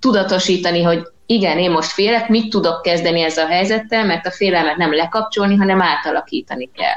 tudatosítani, 0.00 0.82
hogy 0.82 1.02
igen, 1.26 1.58
én 1.58 1.70
most 1.70 1.90
félek, 1.90 2.28
mit 2.28 2.50
tudok 2.50 2.82
kezdeni 2.82 3.22
ezzel 3.22 3.46
a 3.46 3.48
helyzettel, 3.48 4.04
mert 4.04 4.26
a 4.26 4.30
félelmet 4.30 4.76
nem 4.76 4.94
lekapcsolni, 4.94 5.56
hanem 5.56 5.82
átalakítani 5.82 6.70
kell. 6.74 6.96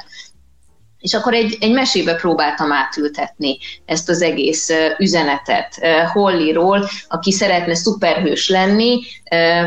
És 1.00 1.13
akkor 1.13 1.33
egy, 1.33 1.57
egy 1.59 1.71
mesébe 1.71 2.15
próbáltam 2.15 2.71
átültetni 2.71 3.57
ezt 3.85 4.09
az 4.09 4.21
egész 4.21 4.69
üzenetet 4.97 5.79
Hollyról, 6.13 6.89
aki 7.07 7.31
szeretne 7.31 7.75
szuperhős 7.75 8.50
lenni, 8.50 9.00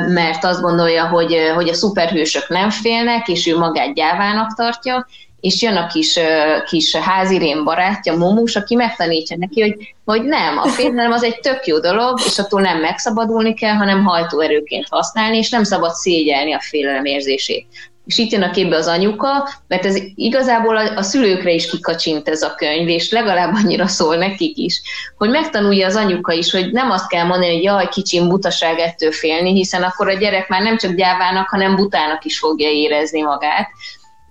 mert 0.09 0.44
azt 0.44 0.61
gondolja, 0.61 1.09
hogy, 1.09 1.37
hogy 1.54 1.68
a 1.68 1.75
szuperhősök 1.75 2.49
nem 2.49 2.71
félnek, 2.71 3.28
és 3.28 3.47
ő 3.47 3.56
magát 3.56 3.94
gyávának 3.94 4.54
tartja, 4.54 5.06
és 5.45 5.63
jön 5.63 5.77
a 5.77 5.87
kis, 5.87 6.19
kis 6.67 6.97
házirén 6.97 7.65
barátja, 7.65 8.17
Momus, 8.17 8.57
aki 8.57 8.75
megtanítja 8.75 9.37
neki, 9.37 9.61
hogy, 9.61 9.95
hogy 10.05 10.23
nem, 10.23 10.59
a 10.59 10.69
félelem 10.69 11.13
az 11.13 11.23
egy 11.23 11.41
tök 11.41 11.67
jó 11.67 11.79
dolog, 11.79 12.21
és 12.27 12.39
attól 12.39 12.61
nem 12.61 12.81
megszabadulni 12.81 13.55
kell, 13.55 13.75
hanem 13.75 14.05
hajtóerőként 14.05 14.87
használni, 14.91 15.37
és 15.37 15.51
nem 15.51 15.65
szabad 15.65 15.95
szégyelni 15.95 16.53
a 16.53 16.61
félelem 16.61 17.05
érzését. 17.05 17.67
És 18.07 18.19
itt 18.19 18.31
jön 18.31 18.43
a 18.43 18.51
képbe 18.51 18.77
az 18.77 18.87
anyuka, 18.87 19.49
mert 19.69 19.85
ez 19.85 19.97
igazából 20.15 20.77
a, 20.77 20.97
a 20.97 21.03
szülőkre 21.03 21.51
is 21.51 21.71
kikacsint 21.71 22.29
ez 22.29 22.43
a 22.43 22.55
könyv, 22.55 22.89
és 22.89 23.11
legalább 23.11 23.55
annyira 23.55 23.87
szól 23.87 24.17
nekik 24.17 24.57
is, 24.57 24.83
hogy 25.17 25.31
megtanulja 25.31 25.87
az 25.87 25.97
anyuka 25.97 26.33
is, 26.33 26.51
hogy 26.51 26.73
nem 26.73 26.91
azt 26.91 27.09
kell 27.09 27.25
mondani, 27.25 27.53
hogy 27.53 27.63
jaj, 27.63 27.89
kicsim 27.89 28.29
butaság 28.29 28.79
ettől 28.79 29.13
félni, 29.13 29.53
hiszen 29.53 29.83
akkor 29.83 30.09
a 30.09 30.19
gyerek 30.19 30.49
már 30.49 30.63
nem 30.63 30.77
csak 30.77 30.93
gyávának, 30.93 31.49
hanem 31.49 31.77
butának 31.77 32.25
is 32.25 32.39
fogja 32.39 32.69
érezni 32.71 33.23
magát 33.23 33.69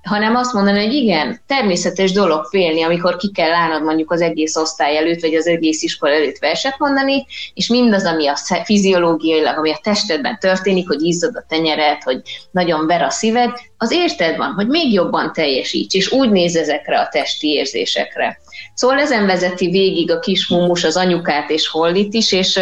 hanem 0.04 0.36
azt 0.36 0.54
mondani, 0.54 0.86
hogy 0.86 0.94
igen, 0.94 1.42
természetes 1.48 2.12
dolog 2.12 2.46
félni, 2.46 2.84
amikor 2.84 3.16
ki 3.16 3.32
kell 3.32 3.52
állnod 3.54 3.84
mondjuk 3.84 4.12
az 4.12 4.22
egész 4.22 4.56
osztály 4.56 4.98
előtt, 4.98 5.22
vagy 5.22 5.36
az 5.36 5.48
egész 5.48 5.82
iskola 5.82 6.14
előtt 6.14 6.38
verset 6.38 6.76
mondani, 6.78 7.26
és 7.54 7.68
mindaz, 7.68 8.06
ami 8.06 8.28
a 8.28 8.38
fiziológiailag, 8.64 9.58
ami 9.58 9.72
a 9.72 9.80
testedben 9.84 10.38
történik, 10.40 10.88
hogy 10.88 11.02
izzad 11.02 11.36
a 11.36 11.46
tenyered, 11.48 12.04
hogy 12.04 12.22
nagyon 12.52 12.88
ver 12.88 13.02
a 13.02 13.10
szíved, 13.10 13.52
az 13.78 13.92
érted 13.92 14.38
van, 14.38 14.52
hogy 14.52 14.68
még 14.68 14.94
jobban 14.94 15.34
teljesíts, 15.34 15.94
és 15.94 16.12
úgy 16.12 16.30
néz 16.30 16.56
ezekre 16.56 17.00
a 17.00 17.10
testi 17.12 17.48
érzésekre. 17.48 18.40
Szóval 18.74 19.00
ezen 19.00 19.26
vezeti 19.26 19.70
végig 19.70 20.12
a 20.12 20.20
kis 20.20 20.48
mumus 20.48 20.84
az 20.84 20.98
anyukát 20.98 21.50
és 21.50 21.68
Hollit 21.68 22.14
is, 22.14 22.32
és 22.32 22.60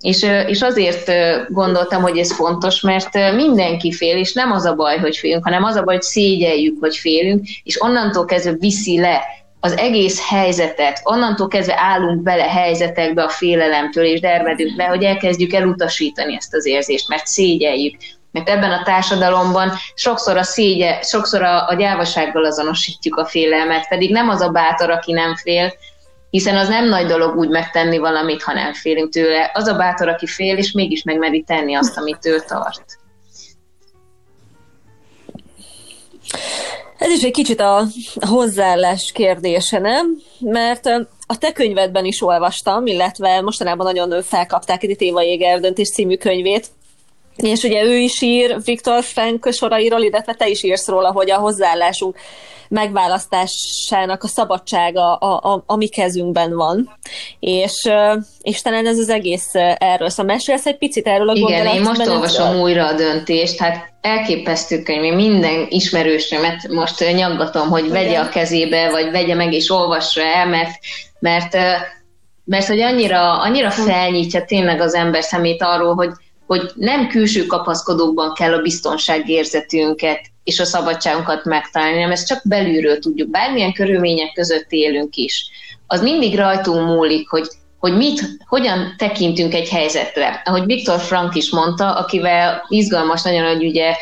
és, 0.00 0.26
és 0.46 0.62
azért 0.62 1.10
gondoltam, 1.48 2.02
hogy 2.02 2.18
ez 2.18 2.32
fontos, 2.32 2.80
mert 2.80 3.34
mindenki 3.34 3.92
fél, 3.92 4.16
és 4.16 4.32
nem 4.32 4.52
az 4.52 4.64
a 4.64 4.74
baj, 4.74 4.98
hogy 4.98 5.16
félünk, 5.16 5.44
hanem 5.44 5.64
az 5.64 5.76
a 5.76 5.82
baj, 5.82 5.94
hogy 5.94 6.02
szégyeljük, 6.02 6.76
hogy 6.80 6.96
félünk, 6.96 7.46
és 7.62 7.82
onnantól 7.82 8.24
kezdve 8.24 8.52
viszi 8.58 9.00
le 9.00 9.22
az 9.60 9.76
egész 9.76 10.28
helyzetet, 10.28 11.00
onnantól 11.02 11.48
kezdve 11.48 11.74
állunk 11.78 12.22
bele 12.22 12.42
helyzetekbe 12.42 13.22
a 13.22 13.28
félelemtől, 13.28 14.04
és 14.04 14.20
dermedünk 14.20 14.76
be, 14.76 14.84
hogy 14.84 15.02
elkezdjük 15.02 15.52
elutasítani 15.52 16.34
ezt 16.36 16.54
az 16.54 16.66
érzést, 16.66 17.08
mert 17.08 17.26
szégyeljük. 17.26 17.96
Mert 18.32 18.48
ebben 18.48 18.70
a 18.70 18.82
társadalomban 18.82 19.72
sokszor 19.94 20.36
a 20.36 20.42
szégye, 20.42 21.02
sokszor 21.02 21.42
a, 21.42 21.68
a 21.68 21.74
gyávasággal 21.74 22.44
azonosítjuk 22.44 23.16
a 23.16 23.26
félelmet, 23.26 23.88
pedig 23.88 24.10
nem 24.10 24.28
az 24.28 24.40
a 24.40 24.48
bátor, 24.48 24.90
aki 24.90 25.12
nem 25.12 25.36
fél, 25.36 25.72
hiszen 26.30 26.56
az 26.56 26.68
nem 26.68 26.88
nagy 26.88 27.06
dolog 27.06 27.36
úgy 27.36 27.48
megtenni 27.48 27.98
valamit, 27.98 28.42
ha 28.42 28.52
nem 28.52 28.72
félünk 28.72 29.12
tőle. 29.12 29.50
Az 29.54 29.66
a 29.66 29.76
bátor, 29.76 30.08
aki 30.08 30.26
fél, 30.26 30.56
és 30.56 30.72
mégis 30.72 31.02
megmeri 31.02 31.42
tenni 31.42 31.74
azt, 31.74 31.96
amit 31.96 32.26
ő 32.26 32.38
tart. 32.46 32.84
Ez 36.98 37.10
is 37.10 37.22
egy 37.22 37.32
kicsit 37.32 37.60
a 37.60 37.84
hozzáállás 38.20 39.12
kérdése, 39.12 39.78
nem? 39.78 40.06
Mert 40.40 40.86
a 41.26 41.38
te 41.38 41.52
könyvedben 41.52 42.04
is 42.04 42.22
olvastam, 42.22 42.86
illetve 42.86 43.40
mostanában 43.40 43.86
nagyon 43.86 44.22
felkapták 44.22 44.82
itt 44.82 45.00
Éva 45.00 45.22
Jéger 45.22 45.60
döntés 45.60 45.88
című 45.88 46.16
könyvét, 46.16 46.66
És 47.42 47.62
ugye 47.62 47.82
ő 47.82 47.96
is 47.96 48.22
ír 48.22 48.56
Viktor 48.64 49.02
Frank 49.02 49.48
sorairól, 49.52 50.00
illetve 50.00 50.34
te 50.34 50.48
is 50.48 50.62
írsz 50.62 50.88
róla, 50.88 51.12
hogy 51.12 51.30
a 51.30 51.36
hozzáállásunk 51.36 52.16
megválasztásának 52.68 54.22
a 54.22 54.26
szabadsága 54.26 55.14
a, 55.14 55.52
a, 55.52 55.62
a 55.66 55.76
mi 55.76 55.86
kezünkben 55.86 56.56
van. 56.56 56.98
És, 57.40 57.88
és 58.42 58.62
talán 58.62 58.86
ez 58.86 58.98
az 58.98 59.08
egész 59.08 59.54
erről. 59.78 60.08
Szóval 60.08 60.34
mesélsz 60.34 60.66
egy 60.66 60.78
picit 60.78 61.06
erről 61.06 61.28
a 61.28 61.32
Igen, 61.34 61.66
én 61.66 61.80
most 61.80 62.06
olvasom 62.06 62.60
újra 62.60 62.86
a 62.86 62.94
döntést, 62.94 63.58
hát 63.58 63.92
elképesztő 64.00 64.82
könyv, 64.82 65.02
én 65.02 65.14
minden 65.14 65.66
ismerősömet 65.68 66.68
most 66.68 67.14
nyaggatom, 67.14 67.68
hogy 67.68 67.88
vegye 67.88 68.08
Igen. 68.08 68.24
a 68.24 68.28
kezébe, 68.28 68.90
vagy 68.90 69.10
vegye 69.10 69.34
meg 69.34 69.52
és 69.52 69.70
olvassa 69.70 70.22
el, 70.22 70.46
mert, 70.46 70.70
mert, 71.18 71.56
mert 72.44 72.66
hogy 72.66 72.80
annyira, 72.80 73.40
annyira 73.40 73.70
felnyitja 73.70 74.44
tényleg 74.44 74.80
az 74.80 74.94
ember 74.94 75.22
szemét 75.22 75.62
arról, 75.62 75.94
hogy, 75.94 76.10
hogy 76.48 76.70
nem 76.74 77.08
külső 77.08 77.46
kapaszkodókban 77.46 78.32
kell 78.32 78.52
a 78.52 78.62
biztonságérzetünket 78.62 80.20
és 80.44 80.60
a 80.60 80.64
szabadságunkat 80.64 81.44
megtalálni, 81.44 81.94
hanem 81.94 82.10
ezt 82.10 82.26
csak 82.26 82.40
belülről 82.44 82.98
tudjuk, 82.98 83.30
bármilyen 83.30 83.72
körülmények 83.72 84.32
között 84.32 84.66
élünk 84.68 85.14
is. 85.14 85.46
Az 85.86 86.02
mindig 86.02 86.36
rajtunk 86.36 86.86
múlik, 86.86 87.28
hogy, 87.28 87.48
hogy 87.78 87.96
mit, 87.96 88.20
hogyan 88.46 88.94
tekintünk 88.98 89.54
egy 89.54 89.68
helyzetre. 89.68 90.42
Ahogy 90.44 90.64
Viktor 90.64 91.00
Frank 91.00 91.34
is 91.34 91.50
mondta, 91.50 91.92
akivel 91.92 92.64
izgalmas 92.68 93.22
nagyon, 93.22 93.46
hogy 93.54 93.64
ugye 93.64 93.94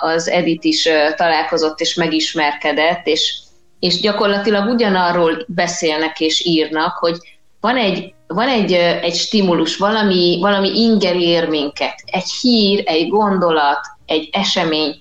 az 0.00 0.28
Edith 0.28 0.66
is 0.66 0.88
találkozott 1.16 1.80
és 1.80 1.94
megismerkedett, 1.94 3.06
és, 3.06 3.38
és 3.80 4.00
gyakorlatilag 4.00 4.68
ugyanarról 4.68 5.44
beszélnek 5.46 6.20
és 6.20 6.44
írnak, 6.44 6.96
hogy 6.96 7.16
van 7.60 7.76
egy, 7.76 8.14
van 8.34 8.48
egy, 8.48 8.72
egy 9.02 9.14
stimulus, 9.14 9.76
valami, 9.76 10.38
valami 10.40 10.80
inger 10.80 11.16
ér 11.16 11.48
minket, 11.48 11.94
egy 12.04 12.30
hír, 12.40 12.82
egy 12.86 13.08
gondolat, 13.08 13.80
egy 14.06 14.28
esemény, 14.32 14.94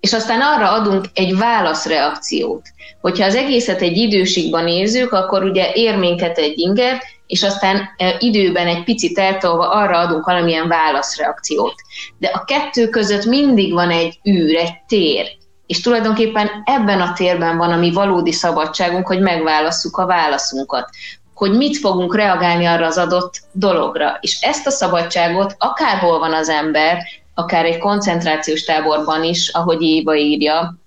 és 0.00 0.12
aztán 0.12 0.40
arra 0.40 0.72
adunk 0.72 1.04
egy 1.14 1.36
válaszreakciót. 1.36 2.62
Hogyha 3.00 3.24
az 3.24 3.34
egészet 3.34 3.80
egy 3.80 3.96
időségben 3.96 4.64
nézzük, 4.64 5.12
akkor 5.12 5.42
ugye 5.44 5.72
ér 5.72 5.96
minket 5.96 6.38
egy 6.38 6.58
inger, 6.58 7.02
és 7.26 7.42
aztán 7.42 7.88
időben 8.18 8.66
egy 8.66 8.84
picit 8.84 9.18
eltolva 9.18 9.70
arra 9.70 9.98
adunk 9.98 10.24
valamilyen 10.24 10.68
válaszreakciót. 10.68 11.74
De 12.18 12.28
a 12.28 12.44
kettő 12.44 12.88
között 12.88 13.24
mindig 13.24 13.72
van 13.72 13.90
egy 13.90 14.18
űr, 14.28 14.56
egy 14.56 14.74
tér, 14.86 15.26
és 15.66 15.80
tulajdonképpen 15.80 16.50
ebben 16.64 17.00
a 17.00 17.12
térben 17.12 17.56
van 17.56 17.72
a 17.72 17.76
mi 17.76 17.92
valódi 17.92 18.32
szabadságunk, 18.32 19.06
hogy 19.06 19.20
megválasszuk 19.20 19.96
a 19.96 20.06
válaszunkat 20.06 20.88
hogy 21.34 21.56
mit 21.56 21.76
fogunk 21.76 22.16
reagálni 22.16 22.64
arra 22.64 22.86
az 22.86 22.98
adott 22.98 23.40
dologra. 23.52 24.18
És 24.20 24.40
ezt 24.40 24.66
a 24.66 24.70
szabadságot, 24.70 25.54
akárhol 25.58 26.18
van 26.18 26.32
az 26.32 26.48
ember, 26.48 26.98
akár 27.34 27.64
egy 27.64 27.78
koncentrációs 27.78 28.64
táborban 28.64 29.24
is, 29.24 29.48
ahogy 29.48 29.82
Éva 29.82 30.16
írja, 30.16 30.78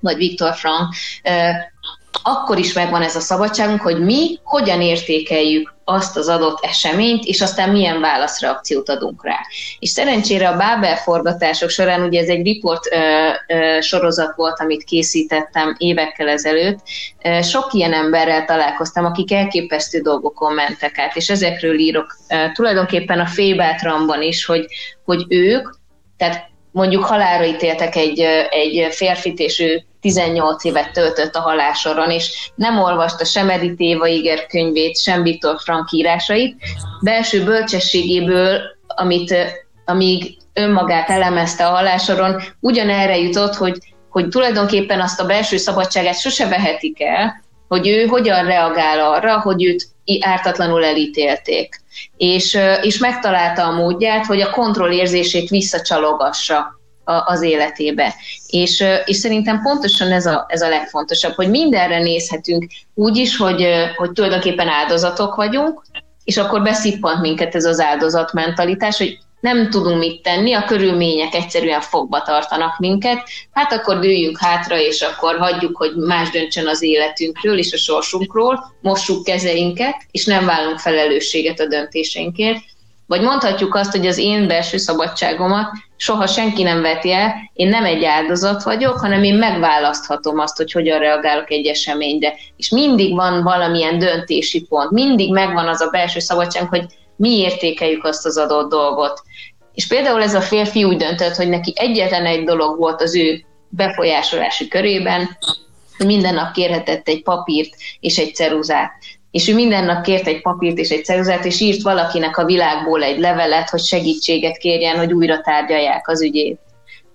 vagy 0.00 0.16
Viktor 0.16 0.54
Frank, 0.54 0.94
akkor 2.22 2.58
is 2.58 2.72
megvan 2.72 3.02
ez 3.02 3.16
a 3.16 3.20
szabadságunk, 3.20 3.80
hogy 3.80 4.00
mi 4.00 4.38
hogyan 4.42 4.80
értékeljük 4.80 5.73
azt 5.84 6.16
az 6.16 6.28
adott 6.28 6.64
eseményt, 6.64 7.24
és 7.24 7.40
aztán 7.40 7.70
milyen 7.70 8.00
válaszreakciót 8.00 8.88
adunk 8.88 9.24
rá. 9.24 9.38
És 9.78 9.90
szerencsére 9.90 10.48
a 10.48 10.56
Bábel 10.56 10.96
forgatások 10.96 11.68
során, 11.68 12.02
ugye 12.02 12.20
ez 12.20 12.28
egy 12.28 12.46
report 12.46 12.86
ö, 12.92 13.28
ö, 13.54 13.80
sorozat 13.80 14.34
volt, 14.36 14.60
amit 14.60 14.84
készítettem 14.84 15.74
évekkel 15.78 16.28
ezelőtt, 16.28 16.78
ö, 17.24 17.42
sok 17.42 17.72
ilyen 17.72 17.92
emberrel 17.92 18.44
találkoztam, 18.44 19.04
akik 19.04 19.32
elképesztő 19.32 20.00
dolgokon 20.00 20.52
mentek 20.52 20.98
át, 20.98 21.16
és 21.16 21.30
ezekről 21.30 21.78
írok 21.78 22.16
ö, 22.28 22.44
tulajdonképpen 22.52 23.20
a 23.20 23.26
Fébátramban 23.26 24.22
is, 24.22 24.44
hogy, 24.44 24.66
hogy 25.04 25.24
ők, 25.28 25.68
tehát 26.16 26.52
mondjuk 26.70 27.04
halálra 27.04 27.44
ítéltek 27.44 27.96
egy, 27.96 28.20
egy 28.50 28.94
férfit, 28.94 29.38
és 29.38 29.60
ő 29.60 29.84
18 30.04 30.64
évet 30.64 30.92
töltött 30.92 31.34
a 31.34 31.40
halásoron, 31.40 32.10
és 32.10 32.50
nem 32.54 32.78
olvasta 32.78 33.24
sem 33.24 33.50
Edith 33.50 33.80
Éva 33.80 34.06
Iger 34.06 34.46
könyvét, 34.46 34.98
sem 34.98 35.22
Viktor 35.22 35.56
Frank 35.58 35.92
írásait. 35.92 36.56
Belső 37.00 37.44
bölcsességéből, 37.44 38.60
amit, 38.86 39.34
amíg 39.84 40.36
önmagát 40.52 41.10
elemezte 41.10 41.66
a 41.66 41.70
halásoron, 41.70 42.42
ugyanerre 42.60 43.18
jutott, 43.18 43.54
hogy, 43.54 43.78
hogy 44.08 44.28
tulajdonképpen 44.28 45.00
azt 45.00 45.20
a 45.20 45.26
belső 45.26 45.56
szabadságát 45.56 46.20
sose 46.20 46.48
vehetik 46.48 47.02
el, 47.02 47.42
hogy 47.68 47.88
ő 47.88 48.06
hogyan 48.06 48.46
reagál 48.46 49.00
arra, 49.00 49.40
hogy 49.40 49.64
őt 49.64 49.86
ártatlanul 50.20 50.84
elítélték. 50.84 51.80
És, 52.16 52.58
és 52.82 52.98
megtalálta 52.98 53.66
a 53.66 53.74
módját, 53.76 54.26
hogy 54.26 54.40
a 54.40 54.50
kontrollérzését 54.50 55.48
visszacsalogassa 55.48 56.82
az 57.04 57.42
életébe. 57.42 58.14
És, 58.46 58.84
és 59.04 59.16
szerintem 59.16 59.62
pontosan 59.62 60.12
ez 60.12 60.26
a, 60.26 60.46
ez 60.48 60.62
a 60.62 60.68
legfontosabb, 60.68 61.34
hogy 61.34 61.50
mindenre 61.50 61.98
nézhetünk 61.98 62.66
úgy 62.94 63.16
is, 63.16 63.36
hogy, 63.36 63.66
hogy 63.96 64.12
tulajdonképpen 64.12 64.68
áldozatok 64.68 65.34
vagyunk, 65.34 65.82
és 66.24 66.36
akkor 66.36 66.62
beszippant 66.62 67.20
minket 67.20 67.54
ez 67.54 67.64
az 67.64 67.80
áldozatmentalitás, 67.80 68.98
hogy 68.98 69.18
nem 69.44 69.70
tudunk 69.70 69.98
mit 69.98 70.22
tenni, 70.22 70.52
a 70.52 70.64
körülmények 70.64 71.34
egyszerűen 71.34 71.80
fogba 71.80 72.22
tartanak 72.22 72.78
minket, 72.78 73.22
hát 73.52 73.72
akkor 73.72 73.98
dőljünk 73.98 74.38
hátra, 74.38 74.78
és 74.78 75.00
akkor 75.02 75.38
hagyjuk, 75.38 75.76
hogy 75.76 75.94
más 75.96 76.30
döntsön 76.30 76.66
az 76.66 76.82
életünkről 76.82 77.58
és 77.58 77.72
a 77.72 77.76
sorsunkról, 77.76 78.74
mossuk 78.80 79.24
kezeinket, 79.24 79.96
és 80.10 80.24
nem 80.24 80.44
vállalunk 80.44 80.78
felelősséget 80.78 81.60
a 81.60 81.66
döntéseinkért, 81.66 82.58
vagy 83.06 83.20
mondhatjuk 83.20 83.74
azt, 83.74 83.90
hogy 83.90 84.06
az 84.06 84.18
én 84.18 84.46
belső 84.46 84.76
szabadságomat 84.76 85.70
soha 86.04 86.26
senki 86.26 86.62
nem 86.62 86.82
veti 86.82 87.12
el, 87.12 87.34
én 87.52 87.68
nem 87.68 87.84
egy 87.84 88.04
áldozat 88.04 88.62
vagyok, 88.62 88.98
hanem 88.98 89.22
én 89.22 89.34
megválaszthatom 89.34 90.38
azt, 90.38 90.56
hogy 90.56 90.72
hogyan 90.72 90.98
reagálok 90.98 91.50
egy 91.50 91.66
eseményre. 91.66 92.34
És 92.56 92.70
mindig 92.70 93.14
van 93.14 93.42
valamilyen 93.42 93.98
döntési 93.98 94.66
pont, 94.66 94.90
mindig 94.90 95.32
megvan 95.32 95.68
az 95.68 95.80
a 95.80 95.90
belső 95.90 96.18
szabadság, 96.18 96.68
hogy 96.68 96.84
mi 97.16 97.38
értékeljük 97.38 98.04
azt 98.04 98.26
az 98.26 98.36
adott 98.36 98.70
dolgot. 98.70 99.22
És 99.74 99.86
például 99.86 100.22
ez 100.22 100.34
a 100.34 100.40
férfi 100.40 100.84
úgy 100.84 100.96
döntött, 100.96 101.34
hogy 101.34 101.48
neki 101.48 101.72
egyetlen 101.76 102.26
egy 102.26 102.44
dolog 102.44 102.78
volt 102.78 103.02
az 103.02 103.16
ő 103.16 103.44
befolyásolási 103.68 104.68
körében, 104.68 105.38
minden 105.98 106.34
nap 106.34 106.52
kérhetett 106.52 107.08
egy 107.08 107.22
papírt 107.22 107.74
és 108.00 108.18
egy 108.18 108.34
ceruzát 108.34 108.92
és 109.34 109.48
ő 109.48 109.54
minden 109.54 109.84
nap 109.84 110.04
kért 110.04 110.26
egy 110.26 110.40
papírt 110.40 110.78
és 110.78 110.88
egy 110.88 111.04
ceruzát, 111.04 111.44
és 111.44 111.60
írt 111.60 111.82
valakinek 111.82 112.36
a 112.36 112.44
világból 112.44 113.02
egy 113.02 113.18
levelet, 113.18 113.70
hogy 113.70 113.80
segítséget 113.84 114.56
kérjen, 114.56 114.96
hogy 114.96 115.12
újra 115.12 115.40
tárgyalják 115.40 116.08
az 116.08 116.22
ügyét. 116.22 116.60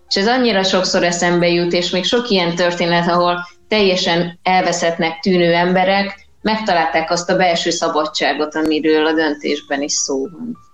És 0.07 0.15
ez 0.15 0.27
annyira 0.27 0.63
sokszor 0.63 1.03
eszembe 1.03 1.47
jut, 1.47 1.73
és 1.73 1.89
még 1.89 2.03
sok 2.03 2.29
ilyen 2.29 2.55
történet, 2.55 3.07
ahol 3.07 3.47
teljesen 3.67 4.39
elveszettnek 4.43 5.19
tűnő 5.19 5.53
emberek 5.53 6.27
megtalálták 6.41 7.11
azt 7.11 7.29
a 7.29 7.35
belső 7.35 7.69
szabadságot, 7.69 8.55
amiről 8.55 9.05
a 9.05 9.13
döntésben 9.13 9.81
is 9.81 9.93
szó 9.93 10.21
van. 10.21 10.68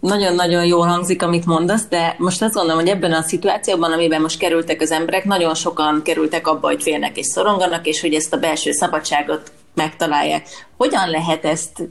Nagyon-nagyon 0.00 0.64
jól 0.64 0.86
hangzik, 0.86 1.22
amit 1.22 1.46
mondasz, 1.46 1.86
de 1.88 2.14
most 2.18 2.42
azt 2.42 2.54
gondolom, 2.54 2.80
hogy 2.80 2.90
ebben 2.90 3.12
a 3.12 3.22
szituációban, 3.22 3.92
amiben 3.92 4.20
most 4.20 4.38
kerültek 4.38 4.80
az 4.80 4.90
emberek, 4.90 5.24
nagyon 5.24 5.54
sokan 5.54 6.02
kerültek 6.04 6.46
abba, 6.46 6.66
hogy 6.66 6.82
félnek 6.82 7.16
és 7.16 7.26
szoronganak, 7.26 7.86
és 7.86 8.00
hogy 8.00 8.14
ezt 8.14 8.32
a 8.32 8.36
belső 8.36 8.72
szabadságot 8.72 9.52
megtalálják. 9.74 10.48
Hogyan 10.76 11.10
lehet 11.10 11.44
ezt 11.44 11.82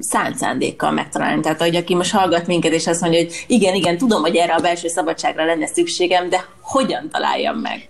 szánt 0.00 0.36
szándékkal 0.36 0.90
megtalálni. 0.90 1.40
Tehát, 1.40 1.60
hogy 1.60 1.76
aki 1.76 1.94
most 1.94 2.12
hallgat 2.12 2.46
minket, 2.46 2.72
és 2.72 2.86
azt 2.86 3.00
mondja, 3.00 3.20
hogy 3.20 3.44
igen, 3.46 3.74
igen, 3.74 3.98
tudom, 3.98 4.22
hogy 4.22 4.36
erre 4.36 4.54
a 4.54 4.60
belső 4.60 4.88
szabadságra 4.88 5.44
lenne 5.44 5.66
szükségem, 5.66 6.28
de 6.28 6.44
hogyan 6.60 7.08
találjam 7.12 7.56
meg? 7.56 7.88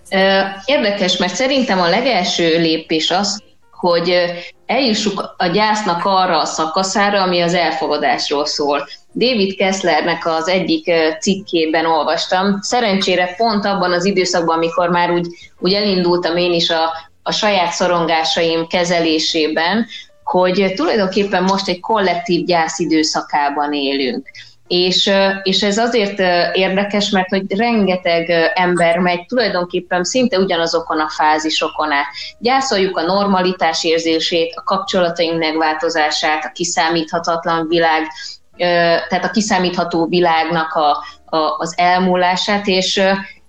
Érdekes, 0.64 1.16
mert 1.16 1.34
szerintem 1.34 1.80
a 1.80 1.88
legelső 1.88 2.58
lépés 2.58 3.10
az, 3.10 3.42
hogy 3.76 4.24
eljussuk 4.66 5.34
a 5.36 5.46
gyásznak 5.46 6.04
arra 6.04 6.40
a 6.40 6.44
szakaszára, 6.44 7.22
ami 7.22 7.40
az 7.40 7.54
elfogadásról 7.54 8.46
szól. 8.46 8.88
David 9.14 9.56
Kesslernek 9.56 10.26
az 10.26 10.48
egyik 10.48 10.92
cikkében 11.20 11.86
olvastam. 11.86 12.58
Szerencsére 12.60 13.34
pont 13.36 13.64
abban 13.64 13.92
az 13.92 14.04
időszakban, 14.04 14.56
amikor 14.56 14.88
már 14.88 15.10
úgy, 15.10 15.26
úgy 15.58 15.72
elindultam 15.72 16.36
én 16.36 16.52
is 16.52 16.70
a, 16.70 16.90
a 17.22 17.32
saját 17.32 17.72
szorongásaim 17.72 18.66
kezelésében, 18.66 19.86
hogy 20.24 20.72
tulajdonképpen 20.76 21.42
most 21.42 21.68
egy 21.68 21.80
kollektív 21.80 22.44
gyász 22.44 22.78
időszakában 22.78 23.72
élünk. 23.72 24.30
És, 24.68 25.10
és 25.42 25.62
ez 25.62 25.78
azért 25.78 26.18
érdekes, 26.56 27.10
mert 27.10 27.28
hogy 27.28 27.56
rengeteg 27.56 28.30
ember 28.54 28.98
megy 28.98 29.26
tulajdonképpen 29.26 30.04
szinte 30.04 30.38
ugyanazokon 30.38 31.00
a 31.00 31.08
fázisokon 31.08 31.92
át. 31.92 32.06
Gyászoljuk 32.38 32.96
a 32.96 33.02
normalitás 33.02 33.84
érzését, 33.84 34.54
a 34.54 34.62
kapcsolataink 34.62 35.38
megváltozását, 35.38 36.44
a 36.44 36.52
kiszámíthatatlan 36.54 37.68
világ, 37.68 38.06
tehát 39.08 39.24
a 39.24 39.30
kiszámítható 39.30 40.06
világnak 40.06 40.72
a, 40.72 41.04
a, 41.36 41.56
az 41.58 41.74
elmúlását, 41.76 42.66
és, 42.66 43.00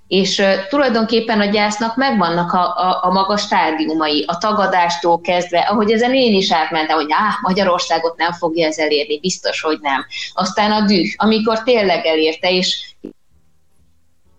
és 0.07 0.43
tulajdonképpen 0.69 1.41
a 1.41 1.45
gyásznak 1.45 1.95
megvannak 1.95 2.53
a, 2.53 2.75
a, 2.75 2.99
a 3.03 3.11
maga 3.11 3.37
stádiumai, 3.37 4.23
a 4.27 4.37
tagadástól 4.37 5.21
kezdve, 5.21 5.59
ahogy 5.59 5.91
ezen 5.91 6.13
én 6.13 6.33
is 6.33 6.51
átmentem, 6.51 6.95
hogy 6.95 7.07
áh, 7.09 7.33
Magyarországot 7.41 8.17
nem 8.17 8.31
fogja 8.31 8.67
ez 8.67 8.77
elérni, 8.77 9.19
biztos, 9.19 9.61
hogy 9.61 9.79
nem. 9.81 10.05
Aztán 10.33 10.71
a 10.71 10.85
düh, 10.85 11.07
amikor 11.15 11.63
tényleg 11.63 12.05
elérte, 12.05 12.51
és 12.51 12.95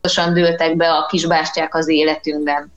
pontosan 0.01 0.35
dőltek 0.35 0.77
be 0.77 0.93
a 0.93 1.07
kisbástyák 1.07 1.75
az 1.75 1.89
életünkben. 1.89 2.73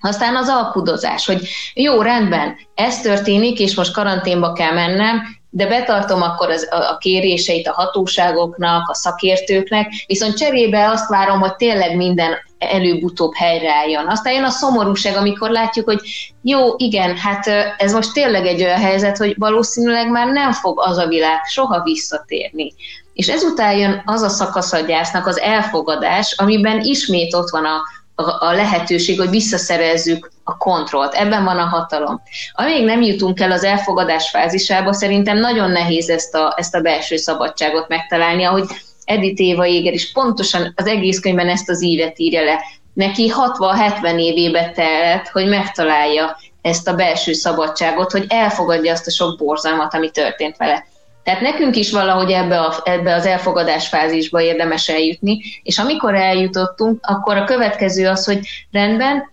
Aztán 0.00 0.36
az 0.36 0.48
alkudozás, 0.48 1.26
hogy 1.26 1.48
jó, 1.74 2.02
rendben, 2.02 2.56
ez 2.74 3.00
történik, 3.00 3.58
és 3.58 3.74
most 3.74 3.92
karanténba 3.92 4.52
kell 4.52 4.72
mennem, 4.72 5.22
de 5.54 5.66
betartom 5.66 6.22
akkor 6.22 6.50
az, 6.50 6.68
a, 6.70 6.96
kéréseit 6.98 7.68
a 7.68 7.72
hatóságoknak, 7.72 8.88
a 8.88 8.94
szakértőknek, 8.94 9.92
viszont 10.06 10.36
cserébe 10.36 10.88
azt 10.88 11.08
várom, 11.08 11.40
hogy 11.40 11.56
tényleg 11.56 11.96
minden 11.96 12.32
előbb-utóbb 12.58 13.34
helyreálljon. 13.34 14.08
Aztán 14.08 14.32
jön 14.32 14.44
a 14.44 14.50
szomorúság, 14.50 15.16
amikor 15.16 15.50
látjuk, 15.50 15.84
hogy 15.84 16.00
jó, 16.42 16.74
igen, 16.76 17.16
hát 17.16 17.46
ez 17.76 17.92
most 17.92 18.12
tényleg 18.12 18.46
egy 18.46 18.62
olyan 18.62 18.80
helyzet, 18.80 19.16
hogy 19.16 19.34
valószínűleg 19.38 20.10
már 20.10 20.26
nem 20.26 20.52
fog 20.52 20.80
az 20.80 20.96
a 20.96 21.06
világ 21.06 21.44
soha 21.44 21.82
visszatérni. 21.82 22.74
És 23.12 23.28
ezután 23.28 23.76
jön 23.76 24.02
az 24.04 24.22
a 24.22 24.28
szakasz 24.28 24.72
a 24.72 24.80
gyásznak, 24.80 25.26
az 25.26 25.40
elfogadás, 25.40 26.34
amiben 26.38 26.80
ismét 26.80 27.34
ott 27.34 27.50
van 27.50 27.64
a, 27.64 27.80
a, 28.26 28.52
lehetőség, 28.52 29.18
hogy 29.18 29.30
visszaszerezzük 29.30 30.30
a 30.44 30.56
kontrollt. 30.56 31.14
Ebben 31.14 31.44
van 31.44 31.58
a 31.58 31.64
hatalom. 31.64 32.22
Amíg 32.52 32.84
nem 32.84 33.02
jutunk 33.02 33.40
el 33.40 33.52
az 33.52 33.64
elfogadás 33.64 34.30
fázisába, 34.30 34.92
szerintem 34.92 35.38
nagyon 35.38 35.70
nehéz 35.70 36.08
ezt 36.08 36.34
a, 36.34 36.54
ezt 36.56 36.74
a 36.74 36.80
belső 36.80 37.16
szabadságot 37.16 37.88
megtalálni, 37.88 38.44
ahogy 38.44 38.64
Edith 39.04 39.40
Éva 39.40 39.64
Jéger 39.64 39.92
is 39.92 40.12
pontosan 40.12 40.72
az 40.76 40.86
egész 40.86 41.20
könyvben 41.20 41.48
ezt 41.48 41.68
az 41.68 41.82
ívet 41.82 42.18
írja 42.18 42.44
le. 42.44 42.60
Neki 42.94 43.32
60-70 43.34 44.18
évébe 44.18 44.70
telt, 44.70 45.28
hogy 45.28 45.48
megtalálja 45.48 46.36
ezt 46.62 46.88
a 46.88 46.94
belső 46.94 47.32
szabadságot, 47.32 48.10
hogy 48.10 48.24
elfogadja 48.28 48.92
azt 48.92 49.06
a 49.06 49.10
sok 49.10 49.38
borzalmat, 49.38 49.94
ami 49.94 50.10
történt 50.10 50.56
vele. 50.56 50.86
Tehát 51.22 51.40
nekünk 51.40 51.76
is 51.76 51.90
valahogy 51.90 52.30
ebbe, 52.30 52.60
a, 52.60 52.80
ebbe 52.84 53.14
az 53.14 53.26
elfogadás 53.26 53.88
fázisba 53.88 54.40
érdemes 54.40 54.88
eljutni, 54.88 55.40
és 55.62 55.78
amikor 55.78 56.14
eljutottunk, 56.14 56.98
akkor 57.02 57.36
a 57.36 57.44
következő 57.44 58.08
az, 58.08 58.24
hogy 58.24 58.46
rendben, 58.70 59.30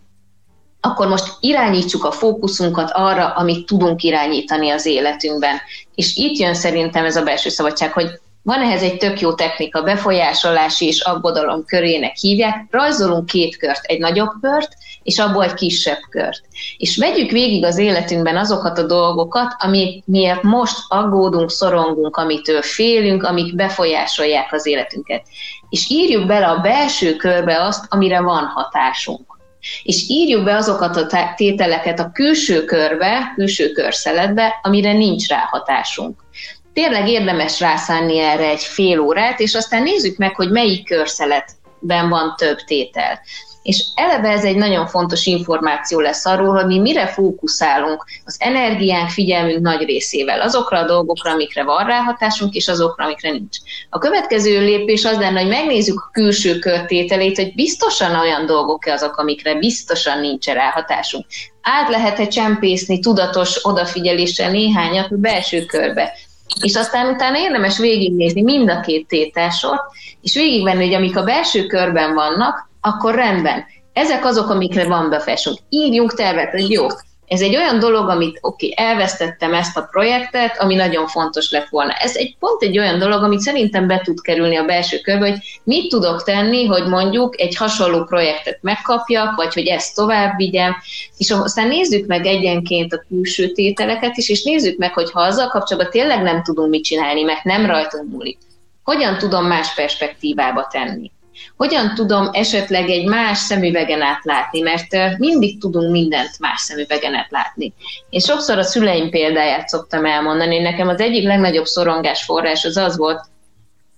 akkor 0.82 1.08
most 1.08 1.26
irányítsuk 1.40 2.04
a 2.04 2.12
fókuszunkat 2.12 2.92
arra, 2.94 3.28
amit 3.28 3.66
tudunk 3.66 4.04
irányítani 4.04 4.70
az 4.70 4.86
életünkben. 4.86 5.58
És 5.96 6.16
itt 6.16 6.38
jön 6.38 6.54
szerintem 6.54 7.06
ez 7.06 7.16
a 7.16 7.24
belső 7.24 7.50
szabadság, 7.50 7.94
hogy 7.94 8.20
van 8.44 8.62
ehhez 8.62 8.82
egy 8.82 8.98
tök 8.98 9.20
jó 9.20 9.34
technika, 9.34 9.82
befolyásolási 9.82 10.86
és 10.86 11.00
aggodalom 11.00 11.66
körének 11.66 12.16
hívják. 12.16 12.66
Rajzolunk 12.70 13.26
két 13.26 13.58
kört, 13.58 13.86
egy 13.86 14.00
nagyobb 14.00 14.32
kört, 14.42 14.74
és 15.04 15.20
abból 15.20 15.44
egy 15.44 15.54
kisebb 15.54 16.00
kört. 16.10 16.42
És 16.78 16.98
vegyük 16.98 17.32
végig 17.32 17.64
az 17.66 17.78
életünkben 17.78 18.38
azokat 18.38 18.78
a 18.78 18.86
dolgokat, 18.86 19.56
amik 19.60 20.04
miért 20.06 20.44
most 20.44 20.78
aggódunk, 20.88 21.52
szorongunk, 21.52 22.18
amitől 22.18 22.62
félünk, 22.62 23.24
amik 23.24 23.56
befolyásolják 23.56 24.54
az 24.54 24.66
életünket. 24.66 25.26
És 25.70 25.90
írjuk 25.90 26.26
bele 26.26 26.48
a 26.48 26.60
belső 26.60 27.16
körbe 27.16 27.64
azt, 27.64 27.86
amire 27.90 28.22
van 28.22 28.46
hatásunk. 28.46 29.38
És 29.84 30.06
írjuk 30.08 30.44
be 30.44 30.56
azokat 30.56 30.96
a 30.96 31.34
tételeket 31.36 32.00
a 32.00 32.12
külső 32.14 32.64
körbe, 32.64 33.34
külső 33.36 33.72
körszeletbe, 33.72 34.60
amire 34.64 34.94
nincs 34.94 35.28
rá 35.28 35.48
hatásunk 35.52 36.20
tényleg 36.80 37.08
érdemes 37.08 37.60
rászánni 37.60 38.20
erre 38.20 38.50
egy 38.50 38.64
fél 38.64 39.00
órát, 39.00 39.40
és 39.40 39.56
aztán 39.56 39.84
nézzük 39.84 40.18
meg, 40.18 40.36
hogy 40.36 40.52
melyik 40.52 40.86
körszeletben 40.86 42.10
van 42.10 42.34
több 42.38 42.58
tétel. 42.58 43.20
És 43.62 43.84
eleve 43.96 44.30
ez 44.30 44.44
egy 44.44 44.56
nagyon 44.56 44.88
fontos 44.88 45.26
információ 45.26 46.00
lesz 46.00 46.26
arról, 46.26 46.56
hogy 46.56 46.66
mi 46.66 46.80
mire 46.80 47.08
fókuszálunk 47.08 48.06
az 48.26 48.36
energiánk, 48.40 49.10
figyelmünk 49.10 49.60
nagy 49.60 49.86
részével, 49.86 50.42
azokra 50.42 50.78
a 50.78 50.86
dolgokra, 50.86 51.32
amikre 51.32 51.64
van 51.64 51.86
ráhatásunk, 51.86 52.54
és 52.54 52.68
azokra, 52.68 53.04
amikre 53.04 53.32
nincs. 53.32 53.58
A 53.90 53.98
következő 53.98 54.60
lépés 54.60 55.06
az 55.06 55.18
lenne, 55.18 55.40
hogy 55.40 55.50
megnézzük 55.50 56.00
a 56.00 56.10
külső 56.12 56.60
körtételét, 56.60 57.38
hogy 57.38 57.54
biztosan 57.56 58.16
olyan 58.16 58.46
dolgok-e 58.46 58.94
azok, 58.94 59.18
amikre 59.18 59.56
biztosan 59.56 60.20
nincs 60.20 60.46
ráhatásunk. 60.46 61.26
Át 61.62 61.90
lehet-e 61.90 62.28
csempészni 62.28 63.00
tudatos 63.00 63.66
odafigyeléssel 63.66 64.52
néhányat 64.52 65.12
a 65.12 65.16
belső 65.16 65.66
körbe, 65.66 66.14
és 66.62 66.76
aztán 66.76 67.14
utána 67.14 67.38
érdemes 67.38 67.78
végignézni 67.78 68.42
mind 68.42 68.70
a 68.70 68.80
két 68.80 69.08
tételsort, 69.08 69.82
és 70.22 70.36
végigvenni, 70.36 70.86
hogy 70.86 70.94
amik 70.94 71.18
a 71.18 71.24
belső 71.24 71.66
körben 71.66 72.14
vannak, 72.14 72.70
akkor 72.82 73.16
rendben. 73.16 73.66
Ezek 73.94 74.26
azok, 74.26 74.50
amikre 74.50 74.88
van 74.88 75.10
befesünk. 75.10 75.58
Írjunk 75.70 76.14
tervet, 76.14 76.52
hogy 76.52 76.72
jó, 76.72 76.88
ez 77.30 77.42
egy 77.42 77.56
olyan 77.56 77.80
dolog, 77.80 78.10
amit 78.10 78.38
oké, 78.42 78.72
okay, 78.72 78.86
elvesztettem 78.86 79.54
ezt 79.54 79.78
a 79.78 79.88
projektet, 79.92 80.62
ami 80.62 80.76
nagyon 80.76 81.08
fontos 81.08 81.52
lett 81.52 81.68
volna. 81.70 81.94
Ez 81.94 82.16
egy 82.16 82.36
pont 82.40 82.62
egy 82.62 82.80
olyan 82.80 83.00
dolog, 83.00 83.24
amit 83.24 83.40
szerintem 83.40 83.88
be 83.88 84.02
tud 84.04 84.22
kerülni 84.22 84.56
a 84.56 84.66
belső 84.66 85.00
körbe, 85.00 85.30
hogy 85.30 85.40
mit 85.64 85.90
tudok 85.90 86.24
tenni, 86.24 86.66
hogy 86.66 86.88
mondjuk 86.88 87.40
egy 87.42 87.56
hasonló 87.56 88.04
projektet 88.04 88.60
megkapjak, 88.62 89.36
vagy 89.36 89.54
hogy 89.54 89.68
ezt 89.68 89.96
tovább 89.96 90.38
vigyem, 90.38 90.76
és 91.18 91.32
aztán 91.32 91.68
nézzük 91.68 92.08
meg 92.08 92.26
egyenként 92.26 92.94
a 92.94 93.04
külső 93.08 93.52
tételeket 93.52 94.18
is, 94.18 94.30
és 94.30 94.44
nézzük 94.44 94.78
meg, 94.78 94.94
hogy 94.94 95.12
ha 95.12 95.22
azzal 95.22 95.48
kapcsolatban 95.48 95.92
tényleg 95.92 96.22
nem 96.22 96.44
tudunk 96.44 96.70
mit 96.70 96.84
csinálni, 96.84 97.24
mert 97.24 97.44
nem 97.44 97.66
rajtunk 97.66 98.12
múlik, 98.12 98.38
hogyan 98.84 99.18
tudom 99.18 99.46
más 99.46 99.74
perspektívába 99.74 100.68
tenni 100.72 101.12
hogyan 101.58 101.94
tudom 101.96 102.30
esetleg 102.32 102.90
egy 102.90 103.06
más 103.06 103.38
szemüvegen 103.38 104.02
átlátni, 104.02 104.60
mert 104.60 105.18
mindig 105.18 105.60
tudunk 105.60 105.92
mindent 105.92 106.40
más 106.40 106.62
szemüvegen 106.62 107.16
átlátni. 107.16 107.74
Én 108.10 108.20
sokszor 108.20 108.58
a 108.58 108.64
szüleim 108.64 109.10
példáját 109.10 109.68
szoktam 109.68 110.06
elmondani, 110.06 110.60
nekem 110.60 110.88
az 110.88 111.00
egyik 111.00 111.24
legnagyobb 111.24 111.66
szorongás 111.66 112.24
forrás 112.24 112.66
az 112.66 112.78
az 112.78 112.98
volt, 112.98 113.22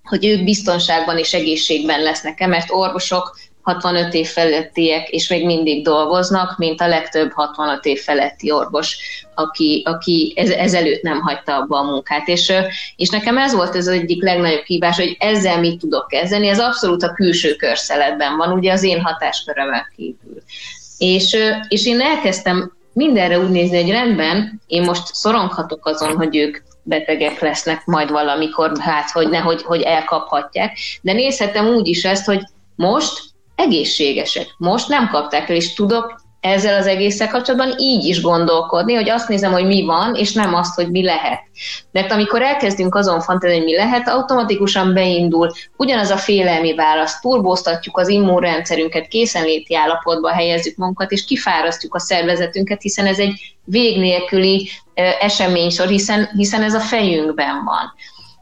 hogy 0.03 0.25
ők 0.25 0.43
biztonságban 0.43 1.17
és 1.17 1.33
egészségben 1.33 2.01
lesznek, 2.01 2.47
mert 2.47 2.71
orvosok 2.71 3.37
65 3.61 4.13
év 4.13 4.27
felettiek, 4.27 5.09
és 5.09 5.29
még 5.29 5.45
mindig 5.45 5.83
dolgoznak, 5.83 6.57
mint 6.57 6.81
a 6.81 6.87
legtöbb 6.87 7.31
65 7.31 7.85
év 7.85 7.99
feletti 7.99 8.51
orvos, 8.51 8.97
aki, 9.35 9.83
aki 9.85 10.33
ez, 10.35 10.49
ezelőtt 10.49 11.01
nem 11.01 11.19
hagyta 11.21 11.55
abba 11.55 11.77
a 11.77 11.83
munkát. 11.83 12.27
És, 12.27 12.53
és 12.95 13.09
nekem 13.09 13.37
ez 13.37 13.53
volt 13.53 13.75
az 13.75 13.87
egyik 13.87 14.23
legnagyobb 14.23 14.63
hívás, 14.63 14.97
hogy 14.97 15.15
ezzel 15.19 15.59
mit 15.59 15.79
tudok 15.79 16.07
kezdeni. 16.07 16.47
Ez 16.47 16.59
abszolút 16.59 17.03
a 17.03 17.13
külső 17.13 17.55
körszeletben 17.55 18.37
van, 18.37 18.51
ugye 18.51 18.71
az 18.71 18.83
én 18.83 19.01
hatáskörömmel 19.01 19.87
kívül. 19.95 20.41
És, 20.97 21.37
és 21.67 21.85
én 21.85 22.01
elkezdtem 22.01 22.71
mindenre 22.93 23.39
úgy 23.39 23.49
nézni, 23.49 23.81
hogy 23.81 23.91
rendben, 23.91 24.61
én 24.67 24.81
most 24.81 25.13
szoronghatok 25.13 25.85
azon, 25.85 26.15
hogy 26.15 26.35
ők 26.35 26.57
betegek 26.83 27.39
lesznek 27.39 27.85
majd 27.85 28.11
valamikor, 28.11 28.71
hát 28.79 29.09
hogy 29.09 29.29
nehogy 29.29 29.61
hogy 29.61 29.81
elkaphatják, 29.81 30.77
de 31.01 31.13
nézhetem 31.13 31.67
úgy 31.67 31.87
is 31.87 32.03
ezt, 32.03 32.25
hogy 32.25 32.41
most 32.75 33.30
egészségesek. 33.55 34.47
Most 34.57 34.87
nem 34.87 35.09
kapták 35.09 35.49
el, 35.49 35.55
és 35.55 35.73
tudok 35.73 36.21
ezzel 36.41 36.79
az 36.79 36.87
egésszel 36.87 37.27
kapcsolatban 37.27 37.73
így 37.77 38.05
is 38.05 38.21
gondolkodni, 38.21 38.93
hogy 38.93 39.09
azt 39.09 39.27
nézem, 39.27 39.51
hogy 39.51 39.65
mi 39.65 39.85
van, 39.85 40.15
és 40.15 40.33
nem 40.33 40.53
azt, 40.53 40.75
hogy 40.75 40.91
mi 40.91 41.03
lehet. 41.03 41.39
Mert 41.91 42.11
amikor 42.11 42.41
elkezdünk 42.41 42.95
azon 42.95 43.21
fantázni, 43.21 43.55
hogy 43.55 43.65
mi 43.65 43.75
lehet, 43.75 44.07
automatikusan 44.07 44.93
beindul 44.93 45.51
ugyanaz 45.77 46.09
a 46.09 46.17
félelmi 46.17 46.75
válasz, 46.75 47.19
turbóztatjuk 47.19 47.97
az 47.97 48.07
immunrendszerünket, 48.07 49.07
készenléti 49.07 49.75
állapotba 49.75 50.29
helyezzük 50.31 50.75
magunkat, 50.75 51.11
és 51.11 51.25
kifárasztjuk 51.25 51.95
a 51.95 51.99
szervezetünket, 51.99 52.81
hiszen 52.81 53.05
ez 53.05 53.19
egy 53.19 53.55
vég 53.63 53.99
nélküli 53.99 54.69
eseménysor, 55.19 55.87
hiszen, 55.87 56.29
hiszen 56.35 56.63
ez 56.63 56.73
a 56.73 56.79
fejünkben 56.79 57.63
van. 57.63 57.93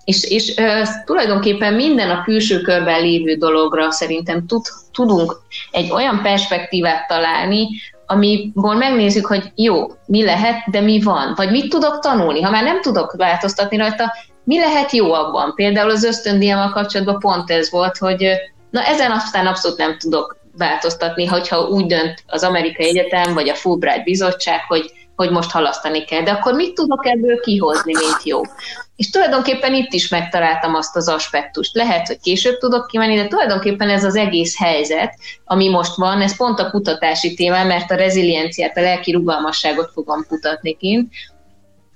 És, 0.09 0.23
és 0.23 0.53
uh, 0.57 0.87
tulajdonképpen 1.05 1.73
minden 1.73 2.09
a 2.09 2.23
külső 2.23 2.61
körben 2.61 3.01
lévő 3.01 3.35
dologra 3.35 3.91
szerintem 3.91 4.45
tud, 4.45 4.65
tudunk 4.93 5.41
egy 5.71 5.91
olyan 5.91 6.21
perspektívát 6.21 7.07
találni, 7.07 7.67
amiből 8.05 8.73
megnézzük, 8.73 9.25
hogy 9.25 9.51
jó, 9.55 9.87
mi 10.05 10.23
lehet, 10.23 10.63
de 10.71 10.81
mi 10.81 11.01
van, 11.01 11.33
vagy 11.35 11.51
mit 11.51 11.69
tudok 11.69 11.99
tanulni. 11.99 12.41
Ha 12.41 12.49
már 12.49 12.63
nem 12.63 12.81
tudok 12.81 13.15
változtatni 13.17 13.77
rajta, 13.77 14.13
mi 14.43 14.59
lehet 14.59 14.91
jó 14.91 15.13
abban? 15.13 15.53
Például 15.55 15.89
az 15.89 16.03
ösztöndiával 16.03 16.69
kapcsolatban 16.69 17.19
pont 17.19 17.51
ez 17.51 17.71
volt, 17.71 17.97
hogy 17.97 18.27
na 18.69 18.83
ezen 18.83 19.11
aztán 19.11 19.47
abszolút 19.47 19.77
nem 19.77 19.97
tudok 19.97 20.37
változtatni, 20.57 21.25
hogyha 21.25 21.67
úgy 21.67 21.85
dönt 21.85 22.23
az 22.27 22.43
Amerikai 22.43 22.87
Egyetem 22.87 23.33
vagy 23.33 23.49
a 23.49 23.55
Fulbright 23.55 24.03
Bizottság, 24.03 24.59
hogy 24.67 24.91
hogy 25.15 25.31
most 25.31 25.51
halasztani 25.51 26.03
kell. 26.03 26.21
De 26.21 26.31
akkor 26.31 26.53
mit 26.53 26.73
tudok 26.73 27.07
ebből 27.07 27.39
kihozni, 27.39 27.93
mint 27.93 28.23
jó? 28.23 28.41
És 28.99 29.09
tulajdonképpen 29.09 29.73
itt 29.73 29.93
is 29.93 30.07
megtaláltam 30.07 30.75
azt 30.75 30.95
az 30.95 31.07
aspektust. 31.07 31.75
Lehet, 31.75 32.07
hogy 32.07 32.19
később 32.19 32.57
tudok 32.57 32.87
kimenni, 32.87 33.15
de 33.15 33.27
tulajdonképpen 33.27 33.89
ez 33.89 34.03
az 34.03 34.15
egész 34.15 34.57
helyzet, 34.57 35.13
ami 35.45 35.69
most 35.69 35.95
van, 35.95 36.21
ez 36.21 36.37
pont 36.37 36.59
a 36.59 36.69
kutatási 36.69 37.33
téma, 37.33 37.63
mert 37.63 37.91
a 37.91 37.95
rezilienciát, 37.95 38.77
a 38.77 38.81
lelki 38.81 39.11
rugalmasságot 39.11 39.91
fogom 39.93 40.25
kutatni 40.27 40.77
kint. 40.77 41.13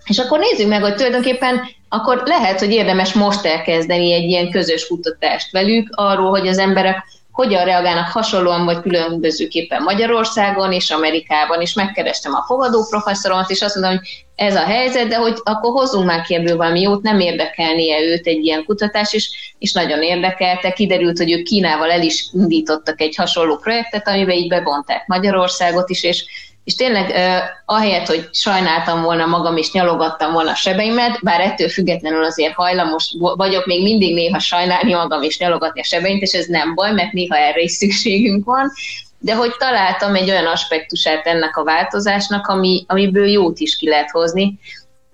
És 0.05 0.19
akkor 0.19 0.39
nézzük 0.39 0.67
meg, 0.67 0.81
hogy 0.81 0.95
tulajdonképpen 0.95 1.61
akkor 1.89 2.21
lehet, 2.25 2.59
hogy 2.59 2.71
érdemes 2.71 3.13
most 3.13 3.45
elkezdeni 3.45 4.13
egy 4.13 4.29
ilyen 4.29 4.51
közös 4.51 4.87
kutatást 4.87 5.51
velük 5.51 5.89
arról, 5.95 6.29
hogy 6.29 6.47
az 6.47 6.57
emberek 6.57 7.03
hogyan 7.33 7.65
reagálnak 7.65 8.07
hasonlóan 8.07 8.65
vagy 8.65 8.81
különbözőképpen 8.81 9.83
Magyarországon 9.83 10.71
és 10.71 10.89
Amerikában, 10.89 11.61
és 11.61 11.73
megkerestem 11.73 12.33
a 12.33 12.43
fogadó 12.47 12.85
professzoromat, 12.89 13.49
és 13.49 13.61
azt 13.61 13.75
mondom, 13.75 13.97
hogy 13.97 14.07
ez 14.35 14.55
a 14.55 14.63
helyzet, 14.63 15.07
de 15.07 15.15
hogy 15.15 15.37
akkor 15.43 15.71
hozzunk 15.71 16.05
már 16.05 16.21
ki 16.21 16.35
ebből 16.35 16.57
valami 16.57 16.81
jót, 16.81 17.01
nem 17.01 17.19
érdekelnie 17.19 18.01
őt 18.01 18.27
egy 18.27 18.45
ilyen 18.45 18.65
kutatás, 18.65 19.13
és, 19.13 19.53
és 19.59 19.73
nagyon 19.73 20.01
érdekelte. 20.01 20.71
Kiderült, 20.71 21.17
hogy 21.17 21.31
ők 21.31 21.43
Kínával 21.43 21.91
el 21.91 22.01
is 22.01 22.25
indítottak 22.33 23.01
egy 23.01 23.15
hasonló 23.15 23.57
projektet, 23.57 24.07
amiben 24.07 24.35
így 24.35 24.47
bevonták 24.47 25.07
Magyarországot 25.07 25.89
is, 25.89 26.03
és 26.03 26.25
és 26.63 26.75
tényleg 26.75 27.09
uh, 27.09 27.49
ahelyett, 27.65 28.07
hogy 28.07 28.29
sajnáltam 28.31 29.01
volna 29.01 29.25
magam, 29.25 29.57
és 29.57 29.71
nyalogattam 29.71 30.33
volna 30.33 30.51
a 30.51 30.55
sebeimet, 30.55 31.19
bár 31.21 31.41
ettől 31.41 31.69
függetlenül 31.69 32.23
azért 32.23 32.53
hajlamos 32.53 33.15
vagyok 33.19 33.65
még 33.65 33.81
mindig 33.83 34.13
néha 34.13 34.39
sajnálni 34.39 34.93
magam, 34.93 35.23
és 35.23 35.39
nyalogatni 35.39 35.79
a 35.79 35.83
sebeimet, 35.83 36.21
és 36.21 36.31
ez 36.31 36.45
nem 36.45 36.73
baj, 36.75 36.91
mert 36.91 37.11
néha 37.11 37.35
erre 37.35 37.61
is 37.61 37.71
szükségünk 37.71 38.45
van, 38.45 38.71
de 39.19 39.35
hogy 39.35 39.55
találtam 39.57 40.15
egy 40.15 40.29
olyan 40.29 40.45
aspektusát 40.45 41.25
ennek 41.25 41.57
a 41.57 41.63
változásnak, 41.63 42.47
ami, 42.47 42.85
amiből 42.87 43.27
jót 43.27 43.59
is 43.59 43.75
ki 43.75 43.89
lehet 43.89 44.11
hozni, 44.11 44.59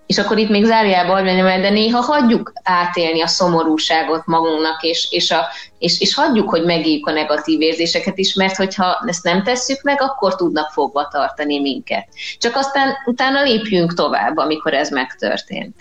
és 0.10 0.18
akkor 0.18 0.38
itt 0.38 0.50
még 0.50 0.66
zárjában 0.66 1.24
mondjam 1.24 1.62
de 1.62 1.70
néha 1.70 2.02
hagyjuk 2.02 2.52
átélni 2.64 3.22
a 3.22 3.28
szomorúságot 3.28 4.26
magunknak, 4.26 4.84
és, 4.84 5.08
és, 5.10 5.32
a, 5.32 5.46
és, 5.78 6.00
és 6.00 6.14
hagyjuk, 6.14 6.50
hogy 6.50 6.64
megéljük 6.64 7.08
a 7.08 7.12
negatív 7.12 7.62
érzéseket 7.62 8.18
is, 8.18 8.34
mert 8.34 8.56
hogyha 8.56 9.04
ezt 9.06 9.24
nem 9.24 9.44
tesszük 9.44 9.82
meg, 9.82 10.02
akkor 10.02 10.36
tudnak 10.36 10.72
fogva 10.72 11.08
tartani 11.08 11.60
minket. 11.60 12.08
Csak 12.38 12.56
aztán 12.56 12.94
utána 13.06 13.44
lépjünk 13.44 13.94
tovább, 13.94 14.38
amikor 14.38 14.74
ez 14.74 14.90
megtörtént. 14.90 15.76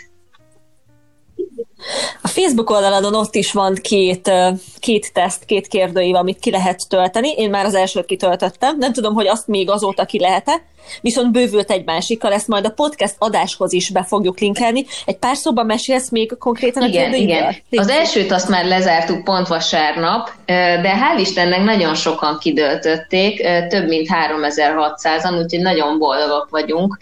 A 2.23 2.29
Facebook 2.29 2.71
oldaladon 2.71 3.15
ott 3.15 3.35
is 3.35 3.53
van 3.53 3.75
két, 3.75 4.31
két 4.79 5.13
teszt, 5.13 5.45
két 5.45 5.67
kérdőív, 5.67 6.15
amit 6.15 6.39
ki 6.39 6.51
lehet 6.51 6.89
tölteni. 6.89 7.33
Én 7.33 7.51
már 7.51 7.65
az 7.65 7.75
elsőt 7.75 8.07
kitöltöttem. 8.07 8.79
Nem 8.79 8.93
tudom, 8.93 9.15
hogy 9.15 9.27
azt 9.27 9.47
még 9.47 9.71
azóta 9.71 10.05
ki 10.05 10.19
lehet-e, 10.21 10.63
viszont 11.01 11.33
bővült 11.33 11.71
egy 11.71 11.85
másikkal, 11.85 12.33
ezt 12.33 12.49
majd 12.49 12.65
a 12.65 12.71
podcast 12.71 13.15
adáshoz 13.19 13.73
is 13.73 13.91
be 13.91 14.05
fogjuk 14.05 14.39
linkelni. 14.39 14.85
Egy 15.05 15.17
pár 15.17 15.37
szóban 15.37 15.67
mesélsz 15.67 16.11
még 16.11 16.37
konkrétan 16.39 16.83
igen, 16.83 17.01
a 17.01 17.03
kérdőívről? 17.03 17.37
Igen, 17.37 17.85
Az 17.85 17.89
elsőt 17.89 18.33
azt 18.33 18.49
már 18.49 18.65
lezártuk 18.65 19.25
pont 19.25 19.49
vasárnap, 19.49 20.31
de 20.47 20.93
hál' 20.95 21.21
Istennek 21.21 21.63
nagyon 21.63 21.95
sokan 21.95 22.39
kidöltötték, 22.39 23.47
több 23.69 23.89
mint 23.89 24.09
3600-an, 24.11 25.43
úgyhogy 25.43 25.61
nagyon 25.61 25.99
boldogok 25.99 26.49
vagyunk. 26.51 26.99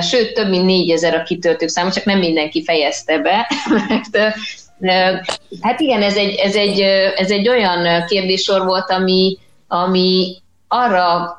Sőt, 0.00 0.34
több 0.34 0.48
mint 0.48 0.64
4000 0.64 1.14
a 1.14 1.22
kitöltők 1.22 1.68
száma, 1.68 1.92
csak 1.92 2.04
nem 2.04 2.18
mindenki 2.18 2.64
fejezte 2.64 3.18
be, 3.18 3.50
mert 4.10 5.40
Hát 5.60 5.80
igen, 5.80 6.02
ez 6.02 6.16
egy, 6.16 6.34
ez 6.34 6.54
egy, 6.54 6.80
ez 7.16 7.30
egy 7.30 7.48
olyan 7.48 8.04
kérdésor 8.06 8.64
volt, 8.64 8.90
ami, 8.90 9.38
ami 9.68 10.36
arra 10.68 11.36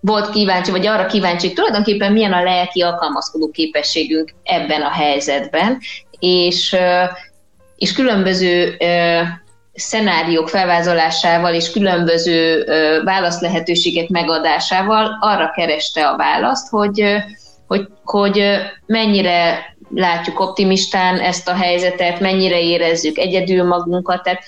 volt 0.00 0.30
kíváncsi, 0.30 0.70
vagy 0.70 0.86
arra 0.86 1.06
kíváncsi, 1.06 1.52
tulajdonképpen 1.52 2.12
milyen 2.12 2.32
a 2.32 2.42
lelki 2.42 2.82
alkalmazkodó 2.82 3.50
képességünk 3.50 4.34
ebben 4.42 4.82
a 4.82 4.90
helyzetben, 4.90 5.78
és, 6.18 6.76
és 7.76 7.92
különböző 7.92 8.76
szenáriók 9.74 10.48
felvázolásával 10.48 11.54
és 11.54 11.70
különböző 11.70 12.64
válaszlehetőségek 13.04 14.08
megadásával 14.08 15.18
arra 15.20 15.50
kereste 15.50 16.08
a 16.08 16.16
választ, 16.16 16.68
hogy, 16.68 17.04
hogy, 17.66 17.88
hogy 18.04 18.44
mennyire 18.86 19.71
látjuk 19.94 20.40
optimistán 20.40 21.18
ezt 21.18 21.48
a 21.48 21.54
helyzetet, 21.54 22.20
mennyire 22.20 22.60
érezzük 22.60 23.18
egyedül 23.18 23.64
magunkat. 23.64 24.22
Tehát 24.22 24.42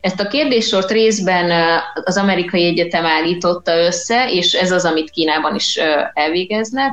ezt 0.00 0.20
a 0.20 0.28
kérdéssort 0.28 0.90
részben 0.90 1.52
az 2.04 2.16
amerikai 2.16 2.64
egyetem 2.64 3.06
állította 3.06 3.76
össze, 3.76 4.30
és 4.30 4.52
ez 4.52 4.70
az, 4.70 4.84
amit 4.84 5.10
Kínában 5.10 5.54
is 5.54 5.78
elvégeznek. 6.14 6.90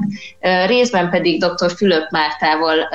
Részben 0.66 1.10
pedig 1.10 1.44
dr. 1.44 1.72
Fülöp 1.76 2.10
Mártával, 2.10 2.90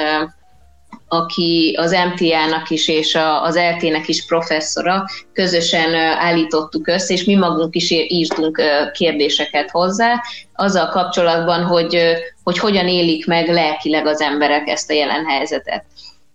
aki 1.13 1.77
az 1.79 1.91
MTA-nak 1.93 2.71
is 2.71 2.89
és 2.89 3.19
az 3.43 3.57
LT-nek 3.57 4.09
is 4.09 4.27
professzora, 4.27 5.05
közösen 5.33 5.95
állítottuk 5.95 6.89
össze, 6.89 7.13
és 7.13 7.25
mi 7.25 7.35
magunk 7.35 7.75
is 7.75 7.91
írtunk 7.91 8.63
kérdéseket 8.93 9.71
hozzá, 9.71 10.23
azzal 10.55 10.89
kapcsolatban, 10.89 11.65
hogy, 11.65 11.99
hogy 12.43 12.59
hogyan 12.59 12.89
élik 12.89 13.27
meg 13.27 13.49
lelkileg 13.49 14.07
az 14.07 14.21
emberek 14.21 14.69
ezt 14.69 14.91
a 14.91 14.95
jelen 14.95 15.25
helyzetet. 15.25 15.85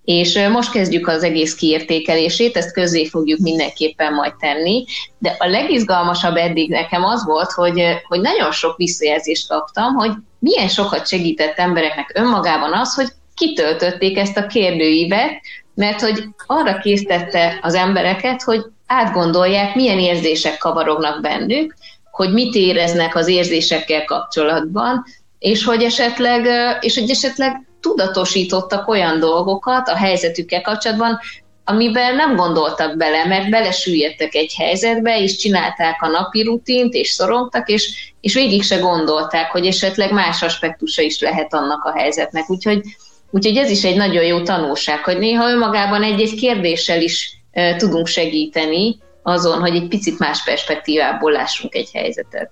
És 0.04 0.48
most 0.52 0.72
kezdjük 0.72 1.08
az 1.08 1.24
egész 1.24 1.56
kiértékelését, 1.56 2.58
ezt 2.58 2.74
közé 2.74 3.06
fogjuk 3.06 3.40
mindenképpen 3.40 4.14
majd 4.14 4.34
tenni, 4.40 4.86
de 5.18 5.36
a 5.40 5.48
legizgalmasabb 5.48 6.36
eddig 6.36 6.70
nekem 6.70 7.04
az 7.04 7.26
volt, 7.26 7.52
hogy, 7.52 7.84
hogy 8.08 8.22
nagyon 8.22 8.52
sok 8.52 8.78
visszajelzést 8.78 9.48
kaptam, 9.48 9.94
hogy 9.94 10.12
milyen 10.40 10.68
sokat 10.68 11.08
segített 11.08 11.58
embereknek 11.58 12.12
önmagában 12.14 12.74
az, 12.74 12.94
hogy 12.94 13.08
kitöltötték 13.38 14.18
ezt 14.18 14.38
a 14.38 14.48
kérdőívet, 14.48 15.42
mert 15.76 16.02
hogy 16.02 16.24
arra 16.46 16.78
késztette 16.78 17.60
az 17.62 17.74
embereket, 17.74 18.42
hogy 18.42 18.62
átgondolják, 18.88 19.76
milyen 19.76 20.00
érzések 20.00 20.58
kavarognak 20.58 21.22
bennük, 21.22 21.76
hogy 22.12 22.34
mit 22.34 22.56
éreznek 22.56 23.16
az 23.16 23.28
érzésekkel 23.28 24.06
kapcsolatban, 24.06 25.04
és 25.40 25.64
hogy 25.64 25.84
esetleg, 25.84 26.48
és 26.82 26.98
hogy 26.98 27.10
esetleg 27.10 27.68
tudatosítottak 27.82 28.88
olyan 28.88 29.20
dolgokat 29.20 29.88
a 29.88 29.96
helyzetükkel 29.96 30.62
kapcsolatban, 30.62 31.20
amiben 31.64 32.16
nem 32.16 32.36
gondoltak 32.36 32.98
bele, 32.98 33.26
mert 33.26 33.50
belesüllyedtek 33.50 34.36
egy 34.36 34.54
helyzetbe, 34.58 35.22
és 35.22 35.36
csinálták 35.36 36.02
a 36.02 36.08
napi 36.08 36.44
rutint, 36.44 36.94
és 36.94 37.10
szorongtak, 37.10 37.70
és, 37.70 38.14
és 38.22 38.34
végig 38.34 38.64
se 38.64 38.78
gondolták, 38.78 39.52
hogy 39.52 39.66
esetleg 39.66 40.12
más 40.12 40.42
aspektusa 40.42 41.02
is 41.02 41.20
lehet 41.22 41.54
annak 41.54 41.84
a 41.84 41.98
helyzetnek. 41.98 42.50
Úgyhogy, 42.50 42.82
úgyhogy 43.32 43.58
ez 43.58 43.70
is 43.70 43.84
egy 43.84 43.96
nagyon 43.96 44.24
jó 44.24 44.42
tanulság, 44.42 45.04
hogy 45.04 45.18
néha 45.18 45.50
önmagában 45.50 46.04
egy-egy 46.04 46.36
kérdéssel 46.36 47.02
is 47.02 47.38
e, 47.52 47.76
tudunk 47.76 48.08
segíteni 48.08 48.98
azon, 49.24 49.60
hogy 49.60 49.76
egy 49.76 49.88
picit 49.88 50.20
más 50.20 50.44
perspektívából 50.44 51.32
lássunk 51.32 51.76
egy 51.76 51.90
helyzetet. 51.94 52.52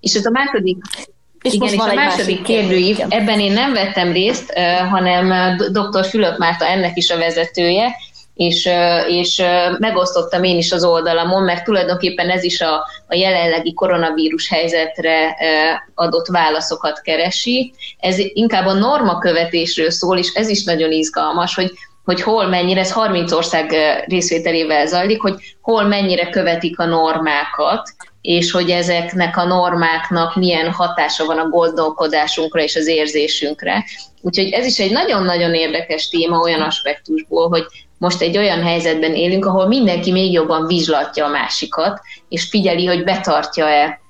És 0.00 0.14
ez 0.14 0.26
a 0.26 0.30
második 0.30 0.76
és 1.44 1.52
Igen, 1.52 1.68
most 1.74 1.86
és 1.86 1.92
a 1.92 1.94
második 1.94 2.42
kérdőív, 2.42 2.98
ebben 3.08 3.40
én 3.40 3.52
nem 3.52 3.72
vettem 3.72 4.12
részt, 4.12 4.52
hanem 4.90 5.56
dr. 5.56 6.04
Fülöp 6.04 6.38
Márta 6.38 6.66
ennek 6.66 6.96
is 6.96 7.10
a 7.10 7.18
vezetője, 7.18 7.96
és, 8.34 8.68
és 9.08 9.42
megosztottam 9.78 10.44
én 10.44 10.56
is 10.56 10.72
az 10.72 10.84
oldalamon, 10.84 11.42
mert 11.42 11.64
tulajdonképpen 11.64 12.30
ez 12.30 12.44
is 12.44 12.60
a, 12.60 12.74
a 13.08 13.14
jelenlegi 13.14 13.72
koronavírus 13.72 14.48
helyzetre 14.48 15.36
adott 15.94 16.26
válaszokat 16.26 17.00
keresi. 17.00 17.74
Ez 17.98 18.18
inkább 18.18 18.66
a 18.66 18.72
normakövetésről 18.72 19.90
szól, 19.90 20.18
és 20.18 20.32
ez 20.34 20.48
is 20.48 20.64
nagyon 20.64 20.92
izgalmas, 20.92 21.54
hogy 21.54 21.72
hogy 22.04 22.22
hol 22.22 22.46
mennyire, 22.46 22.80
ez 22.80 22.92
30 22.92 23.32
ország 23.32 23.74
részvételével 24.06 24.86
zajlik, 24.86 25.20
hogy 25.20 25.34
hol 25.60 25.82
mennyire 25.82 26.30
követik 26.30 26.78
a 26.78 26.84
normákat, 26.84 27.88
és 28.20 28.50
hogy 28.50 28.70
ezeknek 28.70 29.36
a 29.36 29.44
normáknak 29.44 30.36
milyen 30.36 30.72
hatása 30.72 31.24
van 31.24 31.38
a 31.38 31.48
gondolkodásunkra 31.48 32.62
és 32.62 32.76
az 32.76 32.86
érzésünkre. 32.86 33.84
Úgyhogy 34.20 34.50
ez 34.50 34.66
is 34.66 34.78
egy 34.78 34.92
nagyon-nagyon 34.92 35.54
érdekes 35.54 36.08
téma 36.08 36.38
olyan 36.38 36.60
aspektusból, 36.60 37.48
hogy 37.48 37.64
most 38.04 38.20
egy 38.20 38.38
olyan 38.38 38.62
helyzetben 38.62 39.14
élünk, 39.14 39.46
ahol 39.46 39.66
mindenki 39.66 40.12
még 40.12 40.32
jobban 40.32 40.66
vizslatja 40.66 41.24
a 41.24 41.28
másikat, 41.28 42.00
és 42.28 42.48
figyeli, 42.48 42.86
hogy 42.86 43.04
betartja-e 43.04 44.00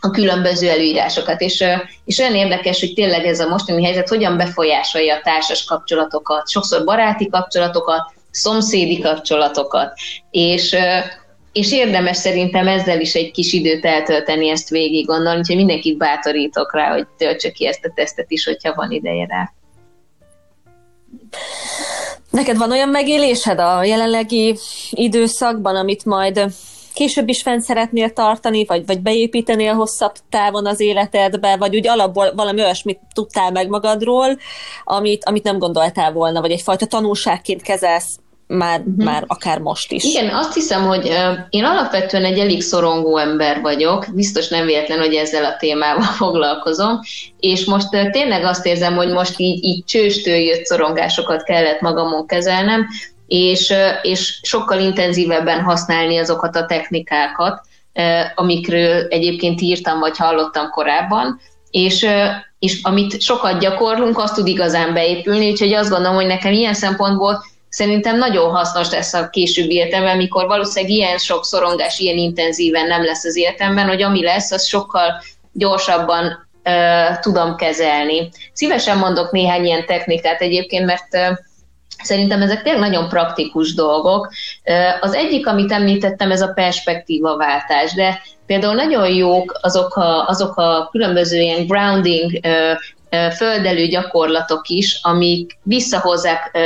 a 0.00 0.10
különböző 0.10 0.68
előírásokat. 0.68 1.40
És, 1.40 1.64
és 2.04 2.18
olyan 2.18 2.34
érdekes, 2.34 2.80
hogy 2.80 2.92
tényleg 2.92 3.24
ez 3.24 3.40
a 3.40 3.48
mostani 3.48 3.84
helyzet 3.84 4.08
hogyan 4.08 4.36
befolyásolja 4.36 5.14
a 5.14 5.20
társas 5.22 5.64
kapcsolatokat, 5.64 6.50
sokszor 6.50 6.84
baráti 6.84 7.28
kapcsolatokat, 7.28 8.12
szomszédi 8.30 9.00
kapcsolatokat. 9.00 9.92
És 10.30 10.76
és 11.52 11.72
érdemes 11.72 12.16
szerintem 12.16 12.68
ezzel 12.68 13.00
is 13.00 13.14
egy 13.14 13.30
kis 13.30 13.52
időt 13.52 13.84
eltölteni, 13.84 14.48
ezt 14.48 14.68
végig 14.68 15.06
gondolni, 15.06 15.38
úgyhogy 15.38 15.56
mindenkit 15.56 15.96
bátorítok 15.96 16.74
rá, 16.74 16.92
hogy 16.92 17.06
töltse 17.18 17.50
ki 17.50 17.66
ezt 17.66 17.84
a 17.84 17.92
tesztet 17.94 18.30
is, 18.30 18.44
hogyha 18.44 18.74
van 18.74 18.90
ideje 18.90 19.26
rá. 19.26 19.52
Neked 22.30 22.56
van 22.56 22.70
olyan 22.70 22.88
megélésed 22.88 23.58
a 23.58 23.84
jelenlegi 23.84 24.56
időszakban, 24.90 25.76
amit 25.76 26.04
majd 26.04 26.46
később 26.94 27.28
is 27.28 27.42
fenn 27.42 27.58
szeretnél 27.58 28.12
tartani, 28.12 28.64
vagy, 28.64 28.86
vagy 28.86 29.00
beépítenél 29.00 29.74
hosszabb 29.74 30.12
távon 30.28 30.66
az 30.66 30.80
életedbe, 30.80 31.56
vagy 31.56 31.76
úgy 31.76 31.88
alapból 31.88 32.34
valami 32.34 32.60
olyasmit 32.60 33.00
tudtál 33.14 33.50
meg 33.50 33.68
magadról, 33.68 34.38
amit, 34.84 35.24
amit 35.24 35.42
nem 35.42 35.58
gondoltál 35.58 36.12
volna, 36.12 36.40
vagy 36.40 36.50
egyfajta 36.50 36.86
tanulságként 36.86 37.62
kezelsz 37.62 38.18
már, 38.50 38.80
uh-huh. 38.80 39.04
már 39.04 39.24
akár 39.26 39.58
most 39.58 39.92
is. 39.92 40.04
Igen, 40.04 40.34
azt 40.34 40.54
hiszem, 40.54 40.82
hogy 40.82 41.12
én 41.50 41.64
alapvetően 41.64 42.24
egy 42.24 42.38
elég 42.38 42.62
szorongó 42.62 43.16
ember 43.16 43.60
vagyok, 43.60 44.06
biztos 44.14 44.48
nem 44.48 44.66
véletlen, 44.66 44.98
hogy 44.98 45.14
ezzel 45.14 45.44
a 45.44 45.56
témával 45.56 46.12
foglalkozom, 46.22 47.00
és 47.40 47.64
most 47.64 47.88
tényleg 48.10 48.44
azt 48.44 48.66
érzem, 48.66 48.94
hogy 48.94 49.08
most 49.08 49.34
így, 49.36 49.64
így 49.64 49.84
csőstől 49.84 50.36
jött 50.36 50.64
szorongásokat 50.64 51.42
kellett 51.42 51.80
magamon 51.80 52.26
kezelnem, 52.26 52.86
és, 53.26 53.74
és 54.02 54.40
sokkal 54.42 54.80
intenzívebben 54.80 55.62
használni 55.62 56.18
azokat 56.18 56.56
a 56.56 56.66
technikákat, 56.66 57.60
amikről 58.34 59.06
egyébként 59.08 59.60
írtam 59.60 59.98
vagy 59.98 60.16
hallottam 60.16 60.70
korábban, 60.70 61.40
és, 61.70 62.06
és 62.58 62.80
amit 62.82 63.20
sokat 63.20 63.60
gyakorlunk, 63.60 64.18
azt 64.18 64.34
tud 64.34 64.46
igazán 64.46 64.92
beépülni, 64.92 65.50
úgyhogy 65.50 65.72
azt 65.72 65.90
gondolom, 65.90 66.14
hogy 66.14 66.26
nekem 66.26 66.52
ilyen 66.52 66.74
szempontból 66.74 67.42
szerintem 67.70 68.18
nagyon 68.18 68.50
hasznos 68.50 68.90
lesz 68.90 69.14
a 69.14 69.28
későbbi 69.28 69.74
életemben, 69.74 70.16
mikor 70.16 70.46
valószínűleg 70.46 70.94
ilyen 70.94 71.18
sok 71.18 71.44
szorongás, 71.44 71.98
ilyen 71.98 72.16
intenzíven 72.16 72.86
nem 72.86 73.04
lesz 73.04 73.24
az 73.24 73.36
életemben, 73.36 73.88
hogy 73.88 74.02
ami 74.02 74.22
lesz, 74.22 74.50
az 74.50 74.66
sokkal 74.66 75.22
gyorsabban 75.52 76.48
uh, 76.64 77.18
tudom 77.18 77.56
kezelni. 77.56 78.28
Szívesen 78.52 78.98
mondok 78.98 79.30
néhány 79.30 79.64
ilyen 79.64 79.86
technikát 79.86 80.40
egyébként, 80.40 80.86
mert 80.86 81.14
uh, 81.14 81.38
Szerintem 82.02 82.42
ezek 82.42 82.62
tényleg 82.62 82.80
nagyon 82.80 83.08
praktikus 83.08 83.74
dolgok. 83.74 84.32
Az 85.00 85.14
egyik, 85.14 85.46
amit 85.46 85.72
említettem, 85.72 86.30
ez 86.30 86.40
a 86.40 86.52
perspektívaváltás, 86.54 87.94
de 87.94 88.22
például 88.46 88.74
nagyon 88.74 89.08
jók 89.14 89.58
azok 89.60 89.96
a, 89.96 90.26
azok 90.28 90.56
a 90.56 90.88
különböző 90.90 91.40
ilyen 91.40 91.66
grounding, 91.66 92.40
földelő 93.36 93.86
gyakorlatok 93.86 94.68
is, 94.68 94.98
amik 95.02 95.58
visszahozzák 95.62 96.58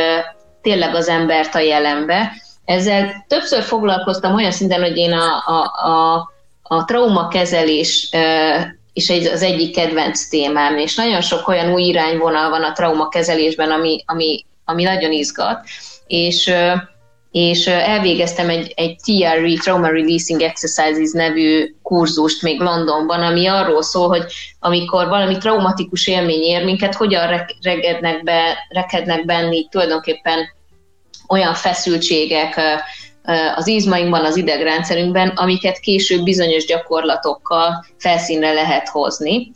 tényleg 0.65 0.95
az 0.95 1.09
embert 1.09 1.55
a 1.55 1.59
jelenbe. 1.59 2.33
Ezzel 2.65 3.25
többször 3.29 3.63
foglalkoztam 3.63 4.35
olyan 4.35 4.51
szinten, 4.51 4.81
hogy 4.81 4.97
én 4.97 5.13
a, 5.13 5.43
a, 5.47 5.89
a, 5.91 6.31
a 6.63 6.85
traumakezelés 6.85 8.11
és 8.93 9.29
az 9.33 9.43
egyik 9.43 9.75
kedvenc 9.75 10.29
témám, 10.29 10.77
és 10.77 10.95
nagyon 10.95 11.21
sok 11.21 11.49
olyan 11.49 11.73
új 11.73 11.83
irányvonal 11.83 12.51
van 12.51 12.63
a 12.63 12.73
traumakezelésben, 12.73 13.71
ami, 13.71 14.03
ami, 14.07 14.45
ami 14.65 14.83
nagyon 14.83 15.13
izgat, 15.13 15.67
és 16.07 16.53
és 17.35 17.67
elvégeztem 17.67 18.49
egy, 18.49 18.73
egy 18.77 18.97
TRE, 18.97 19.55
Trauma 19.63 19.89
Releasing 19.89 20.43
Exercises 20.43 21.13
nevű 21.13 21.75
kurzust 21.83 22.43
még 22.43 22.61
Londonban, 22.61 23.23
ami 23.23 23.47
arról 23.47 23.83
szól, 23.83 24.09
hogy 24.09 24.25
amikor 24.61 25.09
valami 25.09 25.39
traumatikus 25.39 26.07
élmény 26.07 26.43
ér 26.43 26.65
minket, 26.65 26.95
hogyan 26.95 27.47
rekednek, 27.63 28.23
be, 28.23 28.67
rekednek 28.69 29.25
benni 29.25 29.69
tulajdonképpen 29.69 30.39
olyan 31.29 31.55
feszültségek 31.55 32.61
az 33.55 33.67
izmainkban, 33.67 34.25
az 34.25 34.37
idegrendszerünkben, 34.37 35.29
amiket 35.29 35.79
később 35.79 36.23
bizonyos 36.23 36.65
gyakorlatokkal 36.65 37.85
felszínre 37.99 38.53
lehet 38.53 38.89
hozni 38.89 39.53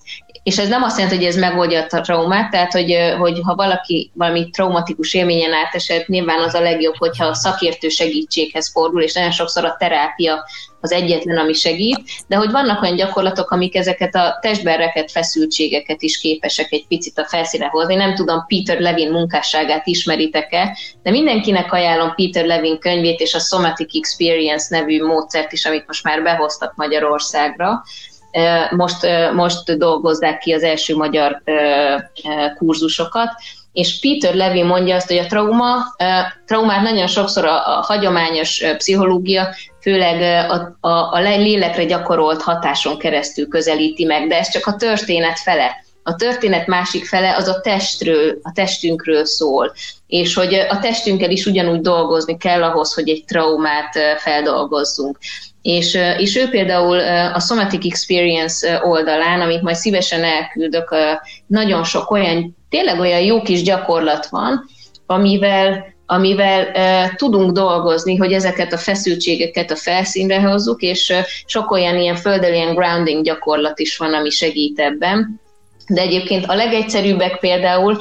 és 0.48 0.58
ez 0.58 0.68
nem 0.68 0.82
azt 0.82 0.98
jelenti, 0.98 1.18
hogy 1.18 1.26
ez 1.26 1.36
megoldja 1.36 1.86
a 1.90 2.00
traumát, 2.00 2.50
tehát 2.50 2.72
hogy, 2.72 2.96
hogy 3.18 3.40
ha 3.44 3.54
valaki 3.54 4.10
valami 4.14 4.50
traumatikus 4.50 5.14
élményen 5.14 5.52
átesett, 5.52 6.06
nyilván 6.06 6.42
az 6.42 6.54
a 6.54 6.60
legjobb, 6.60 6.96
hogyha 6.96 7.26
a 7.26 7.34
szakértő 7.34 7.88
segítséghez 7.88 8.70
fordul, 8.70 9.02
és 9.02 9.14
nagyon 9.14 9.30
sokszor 9.30 9.64
a 9.64 9.76
terápia 9.78 10.44
az 10.80 10.92
egyetlen, 10.92 11.38
ami 11.38 11.52
segít, 11.52 12.00
de 12.26 12.36
hogy 12.36 12.50
vannak 12.50 12.82
olyan 12.82 12.96
gyakorlatok, 12.96 13.50
amik 13.50 13.76
ezeket 13.76 14.14
a 14.14 14.38
testben 14.40 14.76
rekett 14.76 15.10
feszültségeket 15.10 16.02
is 16.02 16.18
képesek 16.18 16.72
egy 16.72 16.86
picit 16.86 17.18
a 17.18 17.24
felszíne 17.24 17.66
hozni. 17.66 17.94
Nem 17.94 18.14
tudom, 18.14 18.44
Peter 18.46 18.80
Levin 18.80 19.10
munkásságát 19.10 19.86
ismeritek-e, 19.86 20.76
de 21.02 21.10
mindenkinek 21.10 21.72
ajánlom 21.72 22.14
Peter 22.14 22.44
Levin 22.44 22.78
könyvét 22.78 23.20
és 23.20 23.34
a 23.34 23.38
Somatic 23.38 23.96
Experience 23.96 24.78
nevű 24.78 25.04
módszert 25.04 25.52
is, 25.52 25.64
amit 25.64 25.86
most 25.86 26.04
már 26.04 26.22
behoztak 26.22 26.72
Magyarországra 26.76 27.82
most, 28.70 29.06
most 29.34 29.78
dolgozzák 29.78 30.38
ki 30.38 30.52
az 30.52 30.62
első 30.62 30.96
magyar 30.96 31.42
kurzusokat, 32.56 33.30
és 33.72 34.00
Peter 34.00 34.34
Levy 34.34 34.62
mondja 34.62 34.94
azt, 34.94 35.06
hogy 35.06 35.16
a 35.16 35.26
trauma, 35.26 35.76
traumát 36.46 36.82
nagyon 36.82 37.06
sokszor 37.06 37.44
a, 37.44 37.78
a 37.78 37.82
hagyományos 37.82 38.64
pszichológia, 38.76 39.54
főleg 39.80 40.50
a, 40.50 40.76
a, 40.88 41.12
a 41.12 41.20
lélekre 41.20 41.84
gyakorolt 41.84 42.42
hatáson 42.42 42.98
keresztül 42.98 43.48
közelíti 43.48 44.04
meg, 44.04 44.28
de 44.28 44.38
ez 44.38 44.50
csak 44.50 44.66
a 44.66 44.76
történet 44.76 45.38
fele. 45.38 45.86
A 46.02 46.14
történet 46.14 46.66
másik 46.66 47.06
fele 47.06 47.36
az 47.36 47.48
a 47.48 47.60
testről, 47.60 48.38
a 48.42 48.52
testünkről 48.54 49.24
szól, 49.24 49.72
és 50.06 50.34
hogy 50.34 50.54
a 50.54 50.78
testünkkel 50.78 51.30
is 51.30 51.46
ugyanúgy 51.46 51.80
dolgozni 51.80 52.36
kell 52.36 52.62
ahhoz, 52.62 52.94
hogy 52.94 53.08
egy 53.08 53.24
traumát 53.26 53.98
feldolgozzunk. 54.18 55.18
És, 55.68 55.98
és 56.18 56.36
ő 56.36 56.48
például 56.48 56.98
a 57.34 57.40
Somatic 57.40 57.86
Experience 57.86 58.80
oldalán, 58.84 59.40
amit 59.40 59.62
majd 59.62 59.76
szívesen 59.76 60.24
elküldök, 60.24 60.94
nagyon 61.46 61.84
sok 61.84 62.10
olyan, 62.10 62.56
tényleg 62.68 62.98
olyan 62.98 63.20
jó 63.20 63.42
kis 63.42 63.62
gyakorlat 63.62 64.26
van, 64.26 64.64
amivel, 65.06 65.84
amivel 66.06 66.72
tudunk 67.14 67.50
dolgozni, 67.50 68.16
hogy 68.16 68.32
ezeket 68.32 68.72
a 68.72 68.76
feszültségeket 68.78 69.70
a 69.70 69.76
felszínre 69.76 70.40
hozzuk, 70.40 70.82
és 70.82 71.12
sok 71.46 71.70
olyan 71.70 71.98
ilyen 71.98 72.16
földelően 72.16 72.74
grounding 72.74 73.24
gyakorlat 73.24 73.78
is 73.78 73.96
van, 73.96 74.14
ami 74.14 74.30
segít 74.30 74.78
ebben. 74.78 75.40
De 75.88 76.00
egyébként 76.00 76.46
a 76.46 76.54
legegyszerűbbek 76.54 77.38
például, 77.38 77.98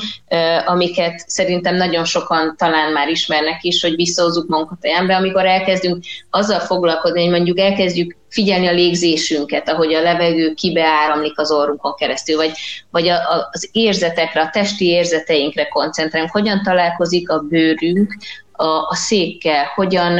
amiket 0.65 1.23
szerintem 1.27 1.75
nagyon 1.75 2.05
sokan 2.05 2.55
talán 2.57 2.91
már 2.91 3.09
ismernek 3.09 3.63
is, 3.63 3.81
hogy 3.81 3.95
visszahozzuk 3.95 4.47
magunkat 4.47 4.77
a 4.81 4.87
jembe, 4.87 5.15
amikor 5.15 5.45
elkezdünk 5.45 6.03
azzal 6.29 6.59
foglalkozni, 6.59 7.21
hogy 7.21 7.31
mondjuk 7.31 7.59
elkezdjük 7.59 8.17
figyelni 8.29 8.67
a 8.67 8.71
légzésünket, 8.71 9.69
ahogy 9.69 9.93
a 9.93 10.01
levegő 10.01 10.53
kibeáramlik 10.53 11.39
az 11.39 11.51
orrunkon 11.51 11.95
keresztül, 11.95 12.35
vagy, 12.35 12.51
vagy 12.91 13.07
a, 13.07 13.15
a, 13.15 13.49
az 13.51 13.69
érzetekre, 13.71 14.41
a 14.41 14.49
testi 14.49 14.85
érzeteinkre 14.85 15.67
koncentrálunk, 15.67 16.31
hogyan 16.31 16.61
találkozik 16.63 17.29
a 17.29 17.39
bőrünk 17.39 18.17
a, 18.51 18.65
a 18.65 18.95
székkel, 18.95 19.71
hogyan 19.75 20.19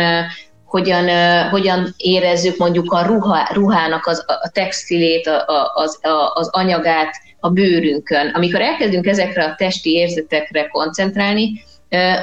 hogyan, 0.65 1.09
hogyan 1.49 1.93
érezzük 1.97 2.57
mondjuk 2.57 2.91
a 2.91 3.05
ruha, 3.05 3.49
ruhának 3.53 4.05
az, 4.05 4.23
a 4.27 4.49
textilét, 4.53 5.27
a, 5.27 5.71
az, 5.75 6.05
a, 6.05 6.31
az 6.33 6.49
anyagát 6.51 7.15
a 7.39 7.49
bőrünkön. 7.49 8.27
Amikor 8.27 8.61
elkezdünk 8.61 9.05
ezekre 9.05 9.43
a 9.43 9.55
testi 9.55 9.91
érzetekre 9.91 10.67
koncentrálni, 10.67 11.63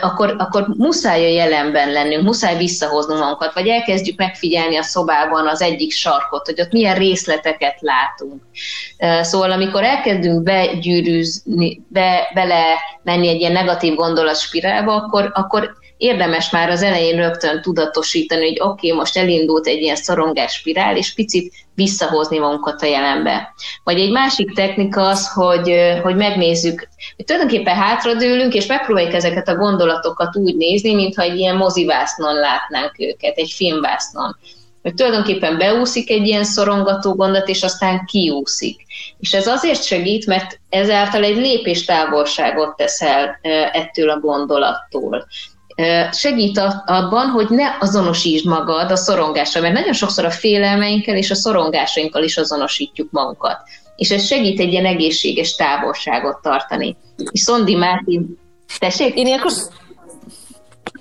akkor, 0.00 0.34
akkor 0.38 0.66
muszáj 0.76 1.24
a 1.24 1.28
jelenben 1.28 1.92
lennünk, 1.92 2.22
muszáj 2.22 2.56
visszahoznunk 2.56 3.20
magunkat, 3.20 3.54
vagy 3.54 3.68
elkezdjük 3.68 4.18
megfigyelni 4.18 4.76
a 4.76 4.82
szobában 4.82 5.48
az 5.48 5.62
egyik 5.62 5.92
sarkot, 5.92 6.46
hogy 6.46 6.60
ott 6.60 6.72
milyen 6.72 6.94
részleteket 6.94 7.76
látunk. 7.80 8.42
Szóval 9.22 9.50
amikor 9.50 9.82
elkezdünk 9.82 10.42
begyűrűzni, 10.42 11.82
be, 11.88 12.30
bele 12.34 12.64
menni 13.02 13.28
egy 13.28 13.40
ilyen 13.40 13.52
negatív 13.52 13.94
gondolatspirálba, 13.94 14.94
akkor, 14.94 15.30
akkor 15.34 15.74
érdemes 15.96 16.50
már 16.50 16.70
az 16.70 16.82
elején 16.82 17.16
rögtön 17.16 17.62
tudatosítani, 17.62 18.46
hogy 18.48 18.60
oké, 18.60 18.86
okay, 18.86 18.98
most 18.98 19.16
elindult 19.16 19.66
egy 19.66 19.82
ilyen 19.82 19.96
szorongás 19.96 20.52
spirál, 20.52 20.96
és 20.96 21.14
picit 21.14 21.54
visszahozni 21.74 22.38
magunkat 22.38 22.82
a 22.82 22.86
jelenbe. 22.86 23.54
Vagy 23.84 24.00
egy 24.00 24.10
másik 24.10 24.54
technika 24.54 25.08
az, 25.08 25.32
hogy, 25.32 25.74
hogy 26.02 26.16
megnézzük, 26.16 26.88
hogy 27.16 27.24
tulajdonképpen 27.24 27.74
hátradőlünk, 27.74 28.54
és 28.54 28.66
megpróbáljuk 28.66 29.14
ezeket 29.14 29.48
a 29.48 29.56
gondolatokat 29.56 30.36
úgy 30.36 30.56
nézni, 30.56 30.94
mintha 30.94 31.22
egy 31.22 31.38
ilyen 31.38 31.56
mozivásznon 31.56 32.34
látnánk 32.34 32.92
őket, 32.98 33.36
egy 33.36 33.52
filmvásznon. 33.56 34.36
Hogy 34.82 34.94
tulajdonképpen 34.94 35.58
beúszik 35.58 36.10
egy 36.10 36.26
ilyen 36.26 36.44
szorongató 36.44 37.14
gondot, 37.14 37.48
és 37.48 37.62
aztán 37.62 38.04
kiúszik. 38.04 38.86
És 39.18 39.32
ez 39.32 39.46
azért 39.46 39.84
segít, 39.84 40.26
mert 40.26 40.60
ezáltal 40.68 41.24
egy 41.24 41.36
lépés 41.36 41.84
távolságot 41.84 42.76
tesz 42.76 43.02
el 43.02 43.38
ettől 43.72 44.10
a 44.10 44.20
gondolattól 44.20 45.26
segít 46.10 46.58
abban, 46.84 47.26
hogy 47.26 47.48
ne 47.48 47.76
azonosítsd 47.80 48.46
magad 48.46 48.90
a 48.90 48.96
szorongással, 48.96 49.62
mert 49.62 49.74
nagyon 49.74 49.92
sokszor 49.92 50.24
a 50.24 50.30
félelmeinkkel 50.30 51.16
és 51.16 51.30
a 51.30 51.34
szorongásainkkal 51.34 52.22
is 52.22 52.36
azonosítjuk 52.36 53.10
magunkat. 53.10 53.58
És 53.96 54.10
ez 54.10 54.26
segít 54.26 54.60
egy 54.60 54.72
ilyen 54.72 54.86
egészséges 54.86 55.54
távolságot 55.54 56.42
tartani. 56.42 56.96
És 57.30 57.40
Szondi 57.40 57.74
Máté, 57.74 58.20
tessék? 58.78 59.14
Én 59.14 59.26
ilyenkor 59.26 59.52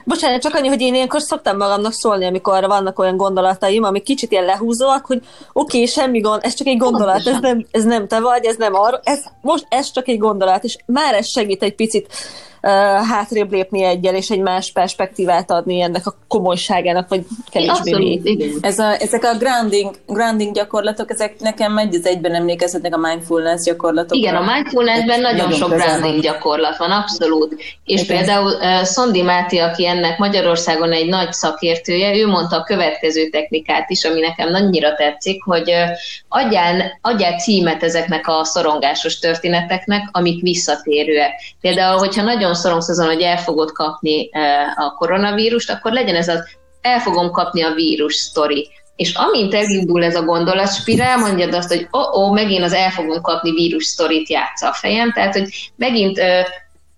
Bocsánat, 0.05 0.41
csak 0.41 0.53
annyi, 0.53 0.67
hogy 0.67 0.81
én 0.81 0.93
ilyenkor 0.93 1.21
szoktam 1.21 1.57
magamnak 1.57 1.93
szólni, 1.93 2.25
amikor 2.25 2.67
vannak 2.67 2.99
olyan 2.99 3.17
gondolataim, 3.17 3.83
amik 3.83 4.03
kicsit 4.03 4.31
ilyen 4.31 4.45
lehúzóak, 4.45 5.05
hogy 5.05 5.21
oké, 5.53 5.77
okay, 5.77 5.85
semmi 5.85 6.19
gond, 6.19 6.41
ez 6.43 6.53
csak 6.53 6.67
egy 6.67 6.77
gondolat, 6.77 7.27
ez 7.27 7.39
nem, 7.39 7.65
ez 7.71 7.83
nem 7.83 8.07
te 8.07 8.19
vagy, 8.19 8.45
ez 8.45 8.55
nem 8.55 8.73
arra, 8.73 8.99
ez, 9.03 9.23
most 9.41 9.65
ez 9.69 9.91
csak 9.91 10.07
egy 10.07 10.17
gondolat, 10.17 10.63
és 10.63 10.77
már 10.85 11.13
ez 11.13 11.29
segít 11.29 11.63
egy 11.63 11.75
picit 11.75 12.07
hátrébb 13.09 13.51
lépni 13.51 13.83
egyel, 13.83 14.15
és 14.15 14.29
egy 14.29 14.39
más 14.39 14.71
perspektívát 14.71 15.51
adni 15.51 15.81
ennek 15.81 16.07
a 16.07 16.15
komolyságának, 16.27 17.09
vagy 17.09 17.25
kevésbé. 17.51 18.21
Ez 18.61 18.79
a, 18.79 19.01
ezek 19.01 19.23
a 19.23 19.37
grounding, 19.37 19.95
grounding 20.07 20.53
gyakorlatok, 20.53 21.11
ezek 21.11 21.39
nekem 21.39 21.73
megy 21.73 21.95
az 21.95 22.05
egyben 22.05 22.33
emlékezhetnek 22.35 22.95
a 22.95 22.97
mindfulness 22.97 23.63
gyakorlatok. 23.63 24.17
Igen, 24.17 24.35
a 24.35 24.53
mindfulnessben 24.53 25.21
nagyon, 25.21 25.35
nagyon 25.35 25.57
sok 25.57 25.73
grounding 25.73 26.21
gyakorlat 26.21 26.77
van, 26.77 26.91
abszolút. 26.91 27.55
És 27.85 28.01
Igen. 28.01 28.17
például 28.17 28.51
uh, 28.51 28.81
Szondi 28.83 29.21
Máté, 29.21 29.57
aki 29.57 29.87
ennek 29.87 30.17
Magyarországon 30.17 30.91
egy 30.91 31.07
nagy 31.07 31.31
szakértője, 31.31 32.15
ő 32.15 32.27
mondta 32.27 32.55
a 32.55 32.63
következő 32.63 33.29
technikát 33.29 33.89
is, 33.89 34.03
ami 34.03 34.19
nekem 34.19 34.53
annyira 34.53 34.95
tetszik, 34.95 35.43
hogy 35.43 35.69
uh, 35.69 35.89
adjál, 36.27 36.99
adjál 37.01 37.39
címet 37.39 37.83
ezeknek 37.83 38.27
a 38.27 38.43
szorongásos 38.43 39.19
történeteknek, 39.19 40.09
amik 40.11 40.41
visszatérőek. 40.41 41.31
Például, 41.61 41.97
hogyha 41.97 42.23
nagyon 42.23 42.52
azon, 42.53 43.05
hogy 43.05 43.21
el 43.21 43.37
fogod 43.37 43.71
kapni 43.71 44.29
a 44.75 44.93
koronavírust, 44.93 45.69
akkor 45.69 45.91
legyen 45.91 46.15
ez 46.15 46.27
az 46.27 46.39
el 46.81 46.99
fogom 46.99 47.31
kapni 47.31 47.63
a 47.63 47.73
vírus 47.73 48.15
sztori. 48.15 48.69
És 48.95 49.13
amint 49.13 49.53
elindul 49.53 50.03
ez 50.03 50.15
a 50.15 50.23
gondolatspirál, 50.23 51.17
mondjad 51.17 51.53
azt, 51.53 51.69
hogy 51.69 51.87
ó, 51.91 51.99
oh, 51.99 52.17
oh, 52.17 52.33
megint 52.33 52.63
az 52.63 52.73
el 52.73 52.89
fogom 52.89 53.21
kapni 53.21 53.51
vírus 53.51 53.85
sztorit 53.85 54.29
játsza 54.29 54.67
a 54.67 54.73
fejem, 54.73 55.11
tehát 55.11 55.33
hogy 55.33 55.71
megint 55.75 56.17
ö, 56.17 56.39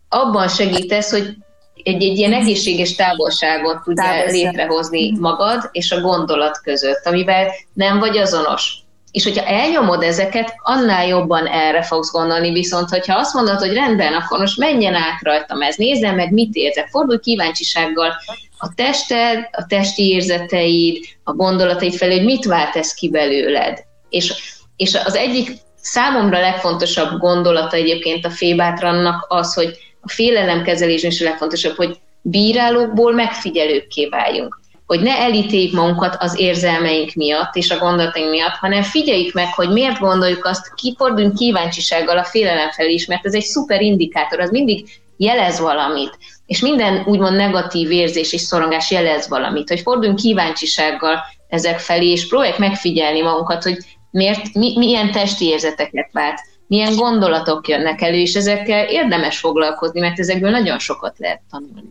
abban 0.10 0.48
segítesz, 0.48 1.12
hogy 1.12 1.36
egy, 1.84 2.04
egy 2.04 2.18
ilyen 2.18 2.34
egészséges 2.34 2.96
távolságot 2.96 3.84
tudjál 3.84 4.26
létrehozni 4.26 5.18
magad 5.20 5.70
és 5.72 5.92
a 5.92 6.02
gondolat 6.02 6.62
között, 6.62 7.06
amivel 7.06 7.52
nem 7.74 8.00
vagy 8.00 8.18
azonos. 8.18 8.85
És 9.16 9.24
hogyha 9.24 9.46
elnyomod 9.46 10.04
ezeket, 10.04 10.54
annál 10.64 11.08
jobban 11.08 11.46
erre 11.46 11.84
fogsz 11.84 12.12
gondolni, 12.12 12.52
viszont 12.52 12.90
hogyha 12.90 13.18
azt 13.18 13.34
mondod, 13.34 13.60
hogy 13.60 13.74
rendben, 13.74 14.14
akkor 14.14 14.40
most 14.40 14.58
menjen 14.58 14.94
át 14.94 15.22
rajtam 15.22 15.62
ez, 15.62 15.76
nézzem 15.76 16.16
meg, 16.16 16.32
mit 16.32 16.56
érzek, 16.56 16.88
fordulj 16.88 17.20
kíváncsisággal 17.20 18.14
a 18.58 18.74
tested, 18.76 19.50
a 19.52 19.66
testi 19.66 20.08
érzeteid, 20.08 20.98
a 21.24 21.34
gondolataid 21.34 21.94
felé, 21.94 22.16
hogy 22.16 22.26
mit 22.26 22.46
vált 22.46 22.76
ez 22.76 22.94
ki 22.94 23.10
belőled. 23.10 23.80
És, 24.10 24.34
és 24.76 24.96
az 25.06 25.16
egyik 25.16 25.52
számomra 25.76 26.40
legfontosabb 26.40 27.20
gondolata 27.20 27.76
egyébként 27.76 28.26
a 28.26 28.30
fébátrannak 28.30 29.26
az, 29.30 29.54
hogy 29.54 29.78
a 30.02 30.10
félelemkezelésben 30.10 31.12
is 31.12 31.22
a 31.22 31.24
legfontosabb, 31.24 31.76
hogy 31.76 31.98
bírálókból 32.22 33.14
megfigyelőkké 33.14 34.08
váljunk. 34.10 34.60
Hogy 34.86 35.02
ne 35.02 35.18
elítéljük 35.18 35.74
magunkat 35.74 36.16
az 36.20 36.40
érzelmeink 36.40 37.14
miatt 37.14 37.56
és 37.56 37.72
a 37.72 37.78
gondolataink 37.78 38.30
miatt, 38.30 38.56
hanem 38.56 38.82
figyeljük 38.82 39.34
meg, 39.34 39.54
hogy 39.54 39.70
miért 39.70 40.00
gondoljuk 40.00 40.46
azt, 40.46 40.74
kiforduljunk 40.76 41.36
kíváncsisággal 41.36 42.18
a 42.18 42.24
félelem 42.24 42.72
felé 42.72 42.94
is, 42.94 43.06
mert 43.06 43.26
ez 43.26 43.34
egy 43.34 43.44
szuper 43.44 43.82
indikátor, 43.82 44.40
az 44.40 44.50
mindig 44.50 44.90
jelez 45.18 45.60
valamit. 45.60 46.18
És 46.46 46.60
minden 46.60 47.04
úgymond 47.06 47.36
negatív 47.36 47.92
érzés 47.92 48.34
és 48.34 48.42
szorongás 48.42 48.92
jelez 48.92 49.28
valamit, 49.28 49.70
hogy 49.70 49.80
forduljunk 49.80 50.20
kíváncsisággal 50.20 51.20
ezek 51.48 51.80
felé, 51.80 52.12
és 52.12 52.28
próbáljuk 52.28 52.58
megfigyelni 52.58 53.22
magunkat, 53.22 53.64
hogy 53.64 53.78
miért, 54.12 54.54
mi, 54.54 54.78
milyen 54.78 55.12
testi 55.12 55.46
érzeteket 55.46 56.10
vált 56.12 56.40
milyen 56.68 56.96
gondolatok 56.96 57.68
jönnek 57.68 58.02
elő, 58.02 58.18
és 58.18 58.34
ezekkel 58.34 58.90
érdemes 58.90 59.40
foglalkozni, 59.40 60.00
mert 60.00 60.20
ezekből 60.20 60.50
nagyon 60.50 60.80
sokat 60.80 61.20
lehet 61.20 61.42
tanulni. 61.50 61.90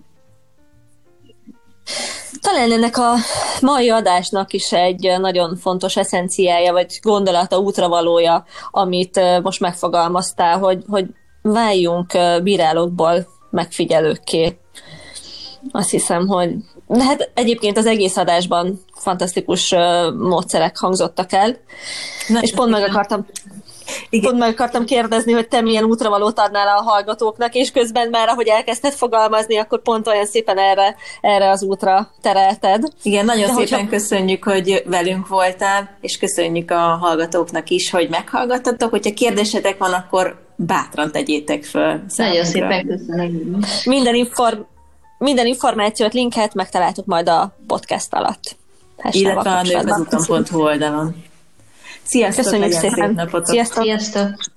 Talán 2.40 2.72
ennek 2.72 2.96
a 2.96 3.14
mai 3.60 3.90
adásnak 3.90 4.52
is 4.52 4.72
egy 4.72 5.14
nagyon 5.20 5.56
fontos 5.56 5.96
eszenciája, 5.96 6.72
vagy 6.72 6.98
gondolata, 7.02 7.58
útravalója, 7.58 8.44
amit 8.70 9.20
most 9.42 9.60
megfogalmaztál, 9.60 10.58
hogy, 10.58 10.84
hogy 10.88 11.06
váljunk 11.42 12.12
bírálókból 12.42 13.26
megfigyelőkké. 13.50 14.58
Azt 15.70 15.90
hiszem, 15.90 16.26
hogy 16.26 16.54
de 16.86 17.02
hát 17.02 17.30
egyébként 17.34 17.78
az 17.78 17.86
egész 17.86 18.16
adásban 18.16 18.80
fantasztikus 18.94 19.74
módszerek 20.18 20.78
hangzottak 20.78 21.32
el, 21.32 21.56
Na, 22.28 22.40
és 22.40 22.52
pont 22.52 22.70
meg 22.70 22.82
akartam 22.82 23.26
igen. 24.10 24.30
Pont 24.30 24.42
meg 24.42 24.52
akartam 24.52 24.84
kérdezni, 24.84 25.32
hogy 25.32 25.48
te 25.48 25.60
milyen 25.60 25.84
útravalót 25.84 26.38
adnál 26.38 26.68
a 26.68 26.82
hallgatóknak, 26.82 27.54
és 27.54 27.70
közben 27.70 28.08
már, 28.08 28.28
ahogy 28.28 28.48
elkezdted 28.48 28.92
fogalmazni, 28.92 29.56
akkor 29.56 29.82
pont 29.82 30.06
olyan 30.06 30.26
szépen 30.26 30.58
erre, 30.58 30.96
erre 31.20 31.50
az 31.50 31.62
útra 31.62 32.10
terelted. 32.20 32.82
Igen, 33.02 33.24
nagyon 33.24 33.46
De 33.46 33.52
szépen 33.52 33.78
hogyha... 33.78 33.96
köszönjük, 33.96 34.44
hogy 34.44 34.82
velünk 34.86 35.28
voltál, 35.28 35.98
és 36.00 36.18
köszönjük 36.18 36.70
a 36.70 36.78
hallgatóknak 37.00 37.70
is, 37.70 37.90
hogy 37.90 38.08
meghallgattatok. 38.08 38.90
Hogyha 38.90 39.12
kérdésetek 39.12 39.78
van, 39.78 39.92
akkor 39.92 40.42
bátran 40.56 41.10
tegyétek 41.10 41.64
föl. 41.64 42.04
Nagyon 42.16 42.44
szépen 42.44 42.86
köszönöm. 42.86 43.58
Minden, 43.84 44.14
inform, 44.14 44.60
minden 45.18 45.46
információt, 45.46 46.12
linket 46.12 46.54
megtaláltuk 46.54 47.06
majd 47.06 47.28
a 47.28 47.56
podcast 47.66 48.14
alatt. 48.14 48.56
Illetve 49.10 49.50
a 49.50 49.62
nőközúton.hu 49.62 50.62
oldalon. 50.62 51.14
Sziasztok! 52.04 52.44
Köszönjük 52.44 52.72
szépen! 52.72 53.06
Szép 53.06 53.16
napot! 53.16 53.46
Sziasztok! 53.46 53.82
Sziasztok! 53.82 54.53